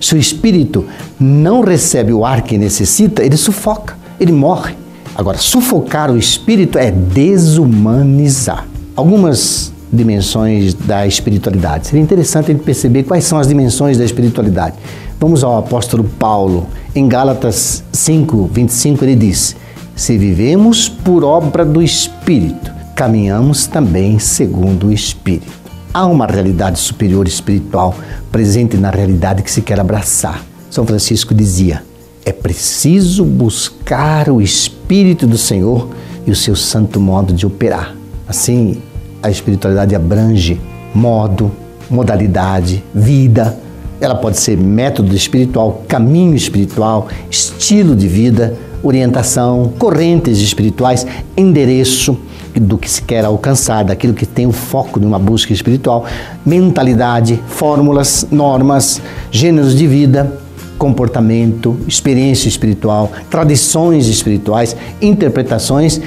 [0.00, 0.84] Se o espírito
[1.18, 4.74] não recebe o ar que necessita, ele sufoca, ele morre.
[5.14, 8.66] Agora, sufocar o espírito é desumanizar.
[8.94, 11.88] Algumas dimensões da espiritualidade.
[11.88, 14.76] Seria interessante gente perceber quais são as dimensões da espiritualidade.
[15.18, 16.66] Vamos ao apóstolo Paulo.
[16.94, 19.56] Em Gálatas 5, 25, ele diz:
[19.96, 25.67] Se vivemos por obra do Espírito, caminhamos também segundo o Espírito.
[25.92, 27.94] Há uma realidade superior espiritual
[28.30, 30.44] presente na realidade que se quer abraçar.
[30.70, 31.82] São Francisco dizia:
[32.24, 35.88] é preciso buscar o Espírito do Senhor
[36.26, 37.94] e o seu santo modo de operar.
[38.26, 38.82] Assim,
[39.22, 40.60] a espiritualidade abrange
[40.94, 41.50] modo,
[41.90, 43.58] modalidade, vida
[44.00, 52.16] ela pode ser método espiritual, caminho espiritual, estilo de vida, orientação, correntes espirituais, endereço
[52.58, 56.04] do que se quer alcançar, daquilo que tem o foco de uma busca espiritual,
[56.44, 59.00] mentalidade, fórmulas, normas,
[59.30, 60.32] gêneros de vida,
[60.78, 66.00] comportamento, experiência espiritual, tradições espirituais, interpretações,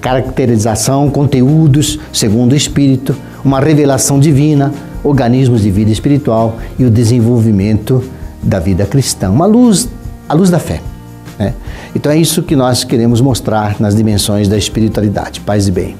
[0.00, 3.14] caracterização, conteúdos segundo o espírito,
[3.44, 4.72] uma revelação divina,
[5.04, 8.02] organismos de vida espiritual e o desenvolvimento
[8.42, 9.88] da vida cristã, uma luz,
[10.28, 10.91] a luz da fé.
[11.94, 15.40] Então é isso que nós queremos mostrar nas dimensões da espiritualidade.
[15.40, 15.96] Paz e bem.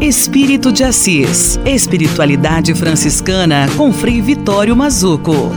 [0.00, 1.58] Espírito de Assis.
[1.64, 5.50] Espiritualidade franciscana com Frei Vitório Mazuco.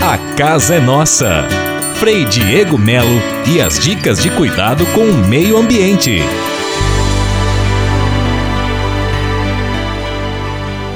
[0.00, 1.44] A casa é nossa.
[1.96, 6.20] Frei Diego Melo e as dicas de cuidado com o meio ambiente.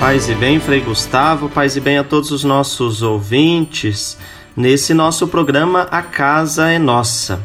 [0.05, 4.19] Paz e bem, Frei Gustavo, paz e bem a todos os nossos ouvintes
[4.55, 7.43] nesse nosso programa A Casa é Nossa.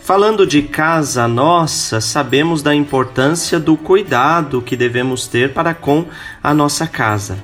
[0.00, 6.04] Falando de casa nossa, sabemos da importância do cuidado que devemos ter para com
[6.42, 7.38] a nossa casa.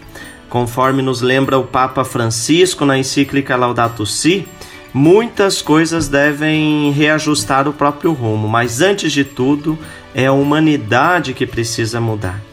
[0.48, 4.48] Conforme nos lembra o Papa Francisco na encíclica Laudato Si,
[4.92, 9.78] muitas coisas devem reajustar o próprio rumo, mas antes de tudo
[10.12, 12.45] é a humanidade que precisa mudar.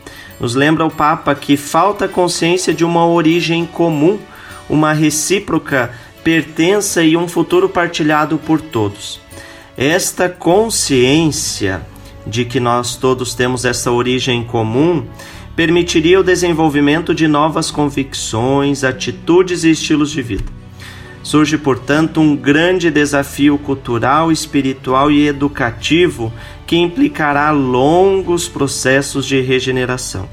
[0.44, 4.20] Nos lembra o Papa que falta consciência de uma origem comum,
[4.70, 9.22] uma recíproca pertença e um futuro partilhado por todos.
[9.78, 11.88] Esta consciência
[12.28, 15.06] de que nós todos temos essa origem comum
[15.56, 20.63] permitiria o desenvolvimento de novas convicções, atitudes e estilos de vida.
[21.24, 26.32] Surge, portanto, um grande desafio cultural, espiritual e educativo
[26.68, 30.28] que implicará longos processos de regeneração.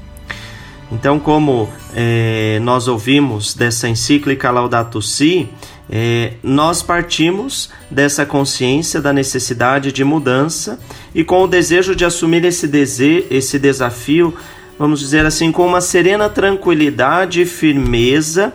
[0.91, 5.47] Então, como é, nós ouvimos dessa encíclica Laudato Si,
[5.89, 10.77] é, nós partimos dessa consciência da necessidade de mudança
[11.15, 14.35] e com o desejo de assumir esse, dese esse desafio,
[14.77, 18.53] vamos dizer assim, com uma serena tranquilidade e firmeza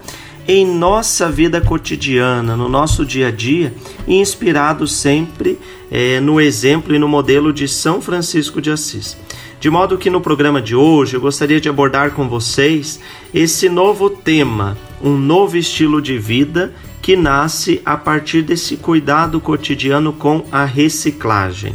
[0.49, 3.75] em nossa vida cotidiana, no nosso dia a dia,
[4.07, 5.59] inspirado sempre
[5.91, 9.17] é, no exemplo e no modelo de São Francisco de Assis.
[9.59, 13.01] De modo que no programa de hoje eu gostaria de abordar com vocês
[13.35, 16.73] esse novo tema, um novo estilo de vida
[17.03, 21.75] que nasce a partir desse cuidado cotidiano com a reciclagem.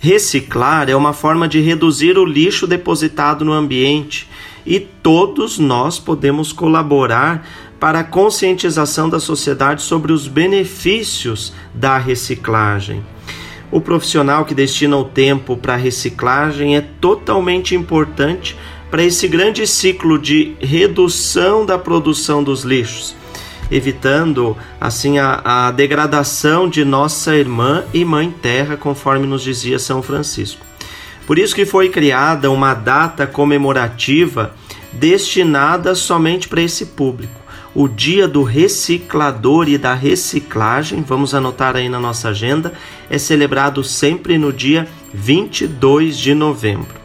[0.00, 4.28] Reciclar é uma forma de reduzir o lixo depositado no ambiente
[4.64, 7.48] e todos nós podemos colaborar
[7.78, 13.04] para a conscientização da sociedade sobre os benefícios da reciclagem.
[13.70, 18.56] O profissional que destina o tempo para a reciclagem é totalmente importante
[18.90, 23.14] para esse grande ciclo de redução da produção dos lixos,
[23.70, 30.02] evitando assim a, a degradação de nossa irmã e mãe terra, conforme nos dizia São
[30.02, 30.64] Francisco.
[31.26, 34.54] Por isso que foi criada uma data comemorativa
[34.90, 37.37] destinada somente para esse público
[37.78, 42.72] o dia do reciclador e da reciclagem, vamos anotar aí na nossa agenda,
[43.08, 46.96] é celebrado sempre no dia 22 de novembro.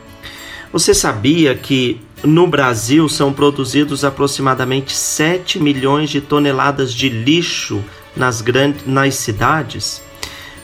[0.72, 7.84] Você sabia que no Brasil são produzidos aproximadamente 7 milhões de toneladas de lixo
[8.18, 10.02] nas, grandes, nas cidades?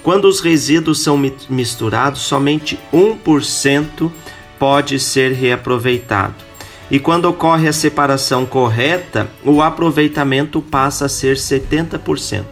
[0.02, 4.12] Quando os resíduos são misturados, somente 1%
[4.58, 6.49] pode ser reaproveitado.
[6.92, 12.46] E quando ocorre a separação correta, o aproveitamento passa a ser 70%.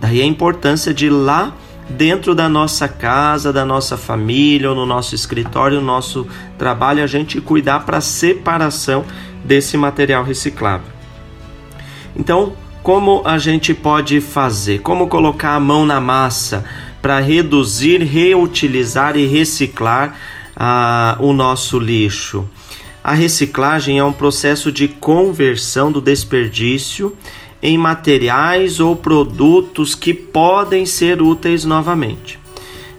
[0.00, 1.54] Daí a importância de lá
[1.88, 6.26] dentro da nossa casa, da nossa família, ou no nosso escritório, no nosso
[6.58, 9.04] trabalho, a gente cuidar para a separação
[9.44, 10.86] desse material reciclável.
[12.14, 12.52] Então,
[12.82, 14.80] como a gente pode fazer?
[14.80, 16.64] Como colocar a mão na massa
[17.00, 20.16] para reduzir, reutilizar e reciclar
[20.56, 22.48] ah, o nosso lixo?
[23.02, 27.16] A reciclagem é um processo de conversão do desperdício
[27.62, 32.38] em materiais ou produtos que podem ser úteis novamente.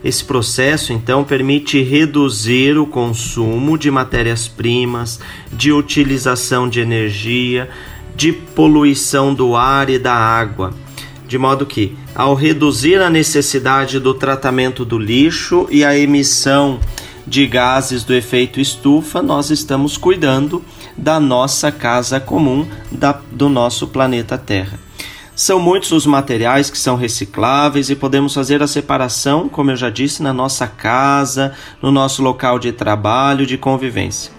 [0.04, 5.20] Esse processo então permite reduzir o consumo de matérias-primas,
[5.52, 7.70] de utilização de energia,
[8.16, 10.74] de poluição do ar e da água.
[11.28, 16.80] De modo que, ao reduzir a necessidade do tratamento do lixo e a emissão
[17.26, 20.64] de gases do efeito estufa, nós estamos cuidando
[20.96, 24.78] da nossa casa comum, da, do nosso planeta Terra.
[25.34, 29.88] São muitos os materiais que são recicláveis e podemos fazer a separação, como eu já
[29.88, 34.30] disse, na nossa casa, no nosso local de trabalho, de convivência.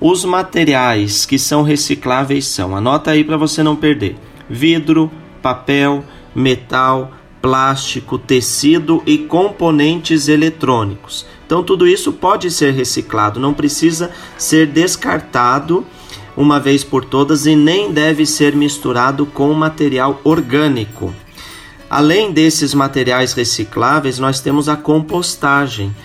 [0.00, 4.16] Os materiais que são recicláveis são, anota aí para você não perder:
[4.48, 5.10] vidro,
[5.42, 6.02] papel,
[6.34, 7.12] metal,
[7.48, 11.24] plástico, tecido e componentes eletrônicos.
[11.46, 15.82] Então, tudo isso pode ser reciclado, não precisa ser descartado
[16.36, 21.14] uma vez por todas e nem deve ser misturado com material orgânico.
[21.88, 25.96] Além desses materiais recicláveis, nós temos a compostagem,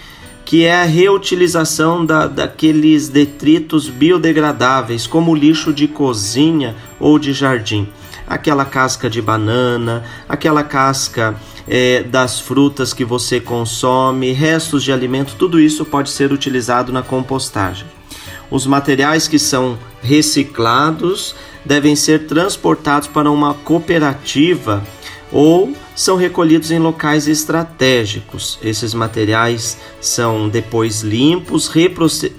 [0.45, 7.89] que é a reutilização da, daqueles detritos biodegradáveis, como lixo de cozinha ou de jardim
[8.27, 11.35] aquela casca de banana, aquela casca
[11.67, 17.01] é, das frutas que você consome, restos de alimento, tudo isso pode ser utilizado na
[17.01, 17.87] compostagem.
[18.49, 24.83] Os materiais que são reciclados devem ser transportados para uma cooperativa
[25.31, 28.59] ou são recolhidos em locais estratégicos.
[28.61, 31.67] Esses materiais são depois limpos,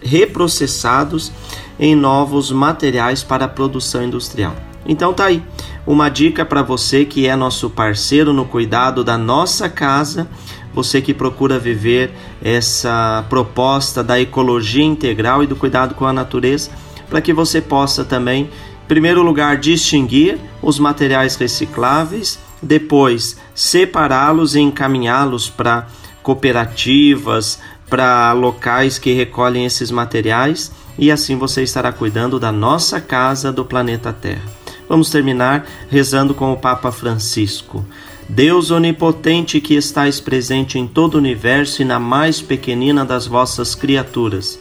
[0.02, 1.32] reprocessados
[1.78, 4.54] em novos materiais para a produção industrial.
[4.86, 5.42] Então tá aí
[5.86, 10.28] uma dica para você que é nosso parceiro no cuidado da nossa casa,
[10.72, 12.12] você que procura viver
[12.42, 16.70] essa proposta da ecologia integral e do cuidado com a natureza,
[17.08, 18.50] para que você possa também
[18.84, 25.86] Em primeiro lugar, distinguir os materiais recicláveis, depois separá-los e encaminhá-los para
[26.22, 27.58] cooperativas,
[27.88, 33.64] para locais que recolhem esses materiais e assim você estará cuidando da nossa casa do
[33.64, 34.63] planeta Terra.
[34.88, 37.84] Vamos terminar rezando com o Papa Francisco.
[38.28, 43.74] Deus onipotente que estais presente em todo o universo e na mais pequenina das vossas
[43.74, 44.58] criaturas,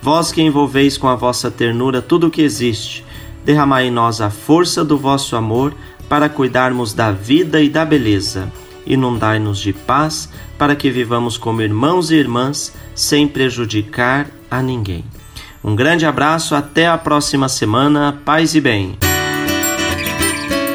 [0.00, 3.04] vós que envolveis com a vossa ternura tudo o que existe,
[3.44, 5.74] derramai em nós a força do vosso amor
[6.08, 8.50] para cuidarmos da vida e da beleza.
[8.86, 15.04] Inundai-nos de paz para que vivamos como irmãos e irmãs sem prejudicar a ninguém.
[15.62, 18.20] Um grande abraço, até a próxima semana.
[18.24, 19.11] Paz e bem.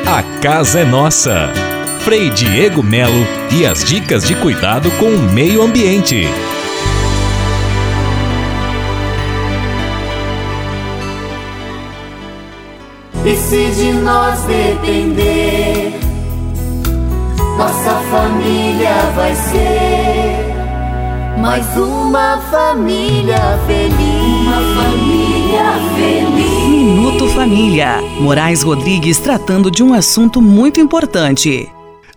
[0.10, 1.51] A casa é nossa.
[1.99, 6.30] Frei Diego Melo e as dicas de cuidado com o meio ambiente.
[13.26, 15.99] E se de nós depender,
[17.58, 20.55] nossa família vai ser
[21.38, 24.47] mais uma família feliz.
[24.47, 25.16] Uma família.
[26.70, 28.01] Minuto Família.
[28.20, 31.68] Moraes Rodrigues tratando de um assunto muito importante.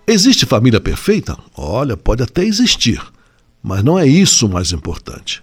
[0.07, 1.37] Existe família perfeita?
[1.57, 3.01] Olha, pode até existir,
[3.63, 5.43] mas não é isso o mais importante.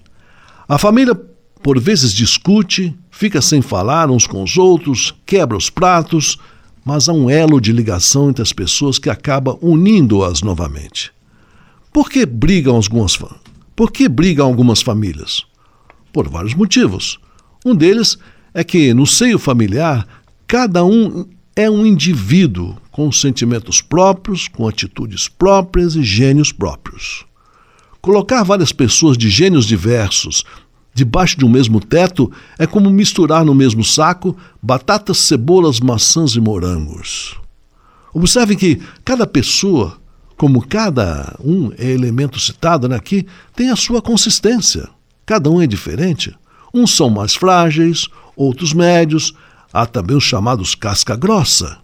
[0.68, 1.16] A família
[1.64, 6.38] por vezes discute, fica sem falar uns com os outros, quebra os pratos,
[6.86, 11.12] mas há um elo de ligação entre as pessoas que acaba unindo-as novamente.
[11.92, 13.20] Por que brigam algumas
[13.76, 15.44] Por que brigam algumas famílias?
[16.14, 17.20] Por vários motivos.
[17.66, 18.18] Um deles
[18.54, 20.08] é que no seio familiar
[20.48, 27.26] cada um é um indivíduo com sentimentos próprios, com atitudes próprias e gênios próprios.
[28.02, 30.44] Colocar várias pessoas de gênios diversos
[30.94, 36.40] debaixo de um mesmo teto é como misturar no mesmo saco batatas, cebolas, maçãs e
[36.40, 37.36] morangos.
[38.14, 39.98] Observe que cada pessoa,
[40.36, 44.90] como cada um é elemento citado aqui, tem a sua consistência.
[45.24, 46.34] Cada um é diferente.
[46.78, 49.34] Uns são mais frágeis, outros médios,
[49.74, 51.80] há também os chamados casca grossa.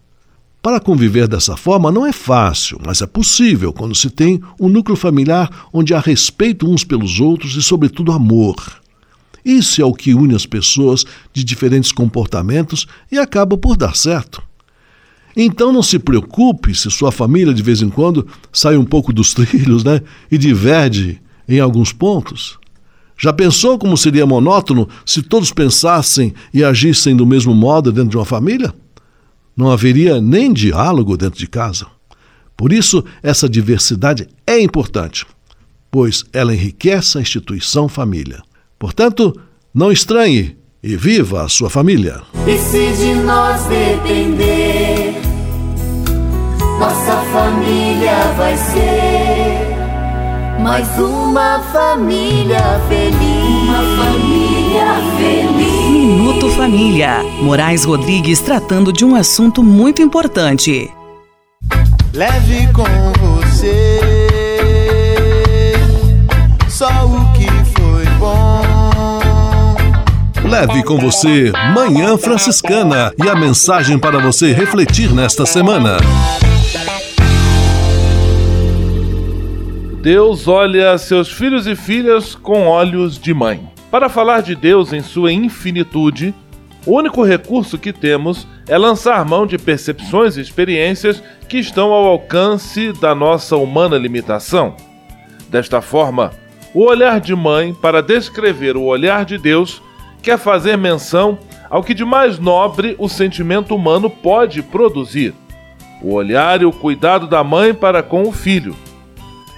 [0.61, 4.95] Para conviver dessa forma não é fácil, mas é possível quando se tem um núcleo
[4.95, 8.55] familiar onde há respeito uns pelos outros e, sobretudo, amor.
[9.43, 14.43] Isso é o que une as pessoas de diferentes comportamentos e acaba por dar certo.
[15.35, 19.33] Então não se preocupe se sua família de vez em quando sai um pouco dos
[19.33, 21.19] trilhos né, e diverge
[21.49, 22.61] em alguns pontos.
[23.23, 28.17] Já pensou como seria monótono se todos pensassem e agissem do mesmo modo dentro de
[28.17, 28.73] uma família?
[29.55, 31.87] Não haveria nem diálogo dentro de casa.
[32.57, 35.25] Por isso, essa diversidade é importante,
[35.89, 38.43] pois ela enriquece a instituição família.
[38.77, 39.39] Portanto,
[39.73, 42.21] não estranhe e viva a sua família.
[42.45, 45.13] E se de nós depender,
[46.77, 49.12] nossa família vai ser
[50.63, 53.17] mais uma família feliz.
[53.19, 54.85] Uma família
[55.17, 55.89] feliz.
[55.91, 57.21] Minuto Família.
[57.41, 60.89] Moraes Rodrigues tratando de um assunto muito importante.
[62.13, 62.85] Leve com
[63.19, 63.99] você
[66.69, 67.47] só o que
[67.77, 69.75] foi bom.
[70.49, 75.97] Leve com você Manhã Franciscana e a mensagem para você refletir nesta semana.
[80.03, 83.71] Deus olha seus filhos e filhas com olhos de mãe.
[83.89, 86.35] Para falar de Deus em sua infinitude,
[86.85, 92.03] o único recurso que temos é lançar mão de percepções e experiências que estão ao
[92.03, 94.75] alcance da nossa humana limitação.
[95.47, 96.31] Desta forma,
[96.73, 99.81] o olhar de mãe, para descrever o olhar de Deus,
[100.21, 101.39] quer fazer menção
[101.69, 105.33] ao que de mais nobre o sentimento humano pode produzir:
[106.01, 108.75] o olhar e o cuidado da mãe para com o filho.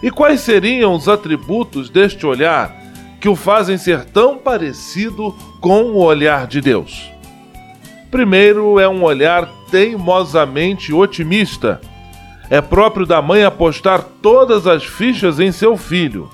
[0.06, 2.72] E quais seriam os atributos deste olhar
[3.20, 7.12] que o fazem ser tão parecido com o olhar de Deus?
[8.12, 11.82] Primeiro, é um olhar teimosamente otimista.
[12.51, 16.30] É próprio da mãe apostar todas as fichas em seu filho.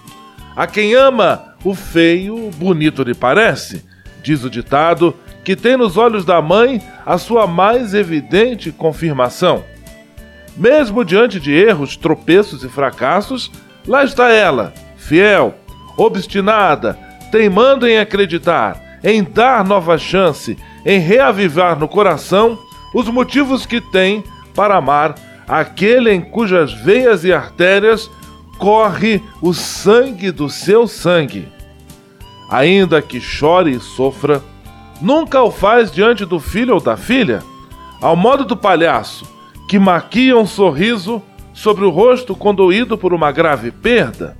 [0.53, 3.89] A quem ama, o feio, bonito lhe parece
[4.21, 5.15] Diz o ditado
[5.45, 9.63] que tem nos olhos da mãe a sua mais evidente confirmação.
[10.55, 13.51] Mesmo diante de erros, tropeços e fracassos,
[13.87, 15.55] lá está ela, fiel,
[15.97, 16.97] obstinada,
[17.31, 22.59] teimando em acreditar, em dar nova chance, em reavivar no coração
[22.93, 24.23] os motivos que tem
[24.53, 25.15] para amar
[25.47, 28.09] aquele em cujas veias e artérias
[28.57, 31.47] corre o sangue do seu sangue.
[32.49, 34.41] Ainda que chore e sofra,
[35.01, 37.41] nunca o faz diante do filho ou da filha,
[38.01, 39.25] ao modo do palhaço,
[39.71, 44.35] que maquia um sorriso sobre o rosto condoído por uma grave perda,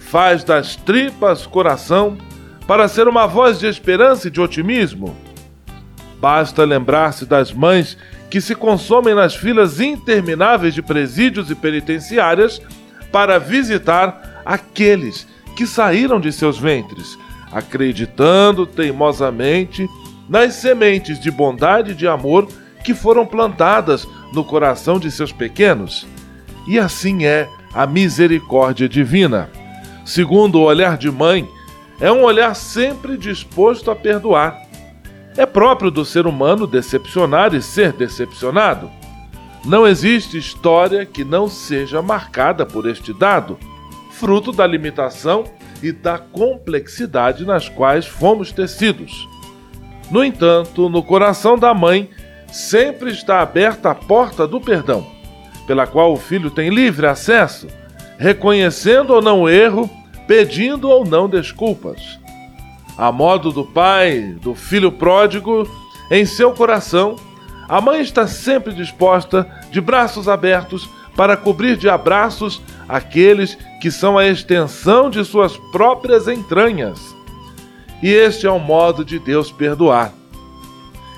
[0.00, 2.18] faz das tripas coração
[2.66, 5.16] para ser uma voz de esperança e de otimismo.
[6.20, 7.96] Basta lembrar-se das mães
[8.28, 12.60] que se consomem nas filas intermináveis de presídios e penitenciárias
[13.12, 17.16] para visitar aqueles que saíram de seus ventres,
[17.52, 19.88] acreditando teimosamente
[20.28, 22.48] nas sementes de bondade e de amor
[22.82, 26.06] que foram plantadas no coração de seus pequenos.
[26.66, 29.50] E assim é a misericórdia divina.
[30.04, 31.48] Segundo o olhar de mãe,
[32.00, 34.60] é um olhar sempre disposto a perdoar.
[35.36, 38.90] É próprio do ser humano decepcionar e ser decepcionado.
[39.64, 43.56] Não existe história que não seja marcada por este dado,
[44.10, 45.44] fruto da limitação
[45.82, 49.28] e da complexidade nas quais fomos tecidos.
[50.10, 52.10] No entanto, no coração da mãe
[52.52, 55.06] sempre está aberta a porta do perdão,
[55.66, 57.66] pela qual o filho tem livre acesso,
[58.18, 59.90] reconhecendo ou não o erro,
[60.26, 62.20] pedindo ou não desculpas.
[62.96, 65.66] A modo do pai, do filho pródigo,
[66.10, 67.16] em seu coração,
[67.68, 74.18] a mãe está sempre disposta, de braços abertos, para cobrir de abraços aqueles que são
[74.18, 77.00] a extensão de suas próprias entranhas.
[78.02, 80.12] E este é o modo de Deus perdoar.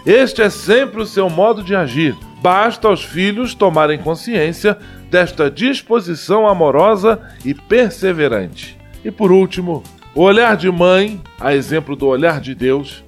[0.07, 2.15] Este é sempre o seu modo de agir.
[2.43, 4.77] Basta aos filhos tomarem consciência
[5.11, 8.77] desta disposição amorosa e perseverante.
[9.03, 9.83] E por último,
[10.15, 13.03] o olhar de mãe, a exemplo do olhar de Deus,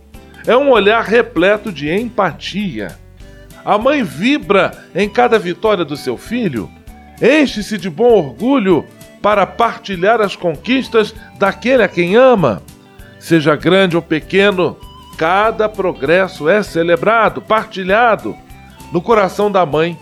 [0.47, 2.97] é um olhar repleto de empatia.
[3.63, 6.71] A mãe vibra em cada vitória do seu filho,
[7.21, 8.87] enche-se de bom orgulho
[9.21, 12.63] para partilhar as conquistas daquele a quem ama.
[13.19, 14.79] Seja grande ou pequeno,
[15.17, 18.37] Cada progresso é celebrado, partilhado.
[18.93, 19.99] No coração da mãe,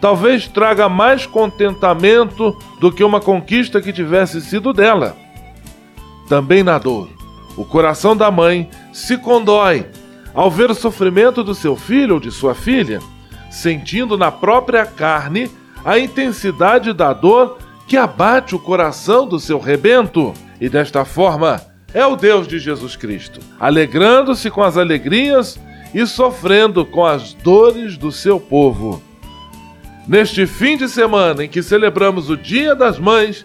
[0.00, 5.16] talvez traga mais contentamento do que uma conquista que tivesse sido dela.
[6.28, 7.08] Também na dor,
[7.56, 9.86] o coração da mãe se condói
[10.34, 13.00] ao ver o sofrimento do seu filho ou de sua filha,
[13.50, 15.50] sentindo na própria carne
[15.84, 21.60] a intensidade da dor que abate o coração do seu rebento, e desta forma
[21.94, 25.58] é o Deus de Jesus Cristo, alegrando-se com as alegrias
[25.94, 29.02] e sofrendo com as dores do seu povo.
[30.06, 33.44] Neste fim de semana em que celebramos o Dia das Mães,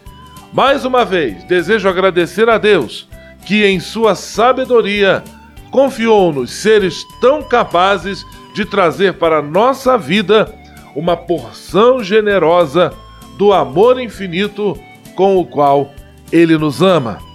[0.51, 3.07] mais uma vez desejo agradecer a Deus
[3.45, 5.23] que, em sua sabedoria,
[5.71, 10.53] confiou-nos seres tão capazes de trazer para a nossa vida
[10.95, 12.93] uma porção generosa
[13.37, 14.77] do amor infinito
[15.15, 15.91] com o qual
[16.31, 17.32] Ele nos ama.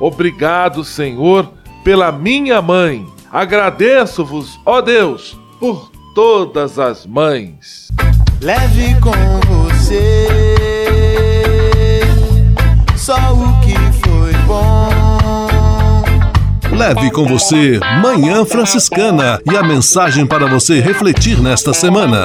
[0.00, 1.50] Obrigado, Senhor,
[1.82, 3.06] pela minha mãe.
[3.30, 7.88] Agradeço-vos, ó Deus, por todas as mães.
[8.40, 9.12] Leve com
[9.48, 10.44] você
[13.04, 14.88] só o que foi bom.
[16.74, 22.24] Leve com você Manhã Franciscana e a mensagem para você refletir nesta semana.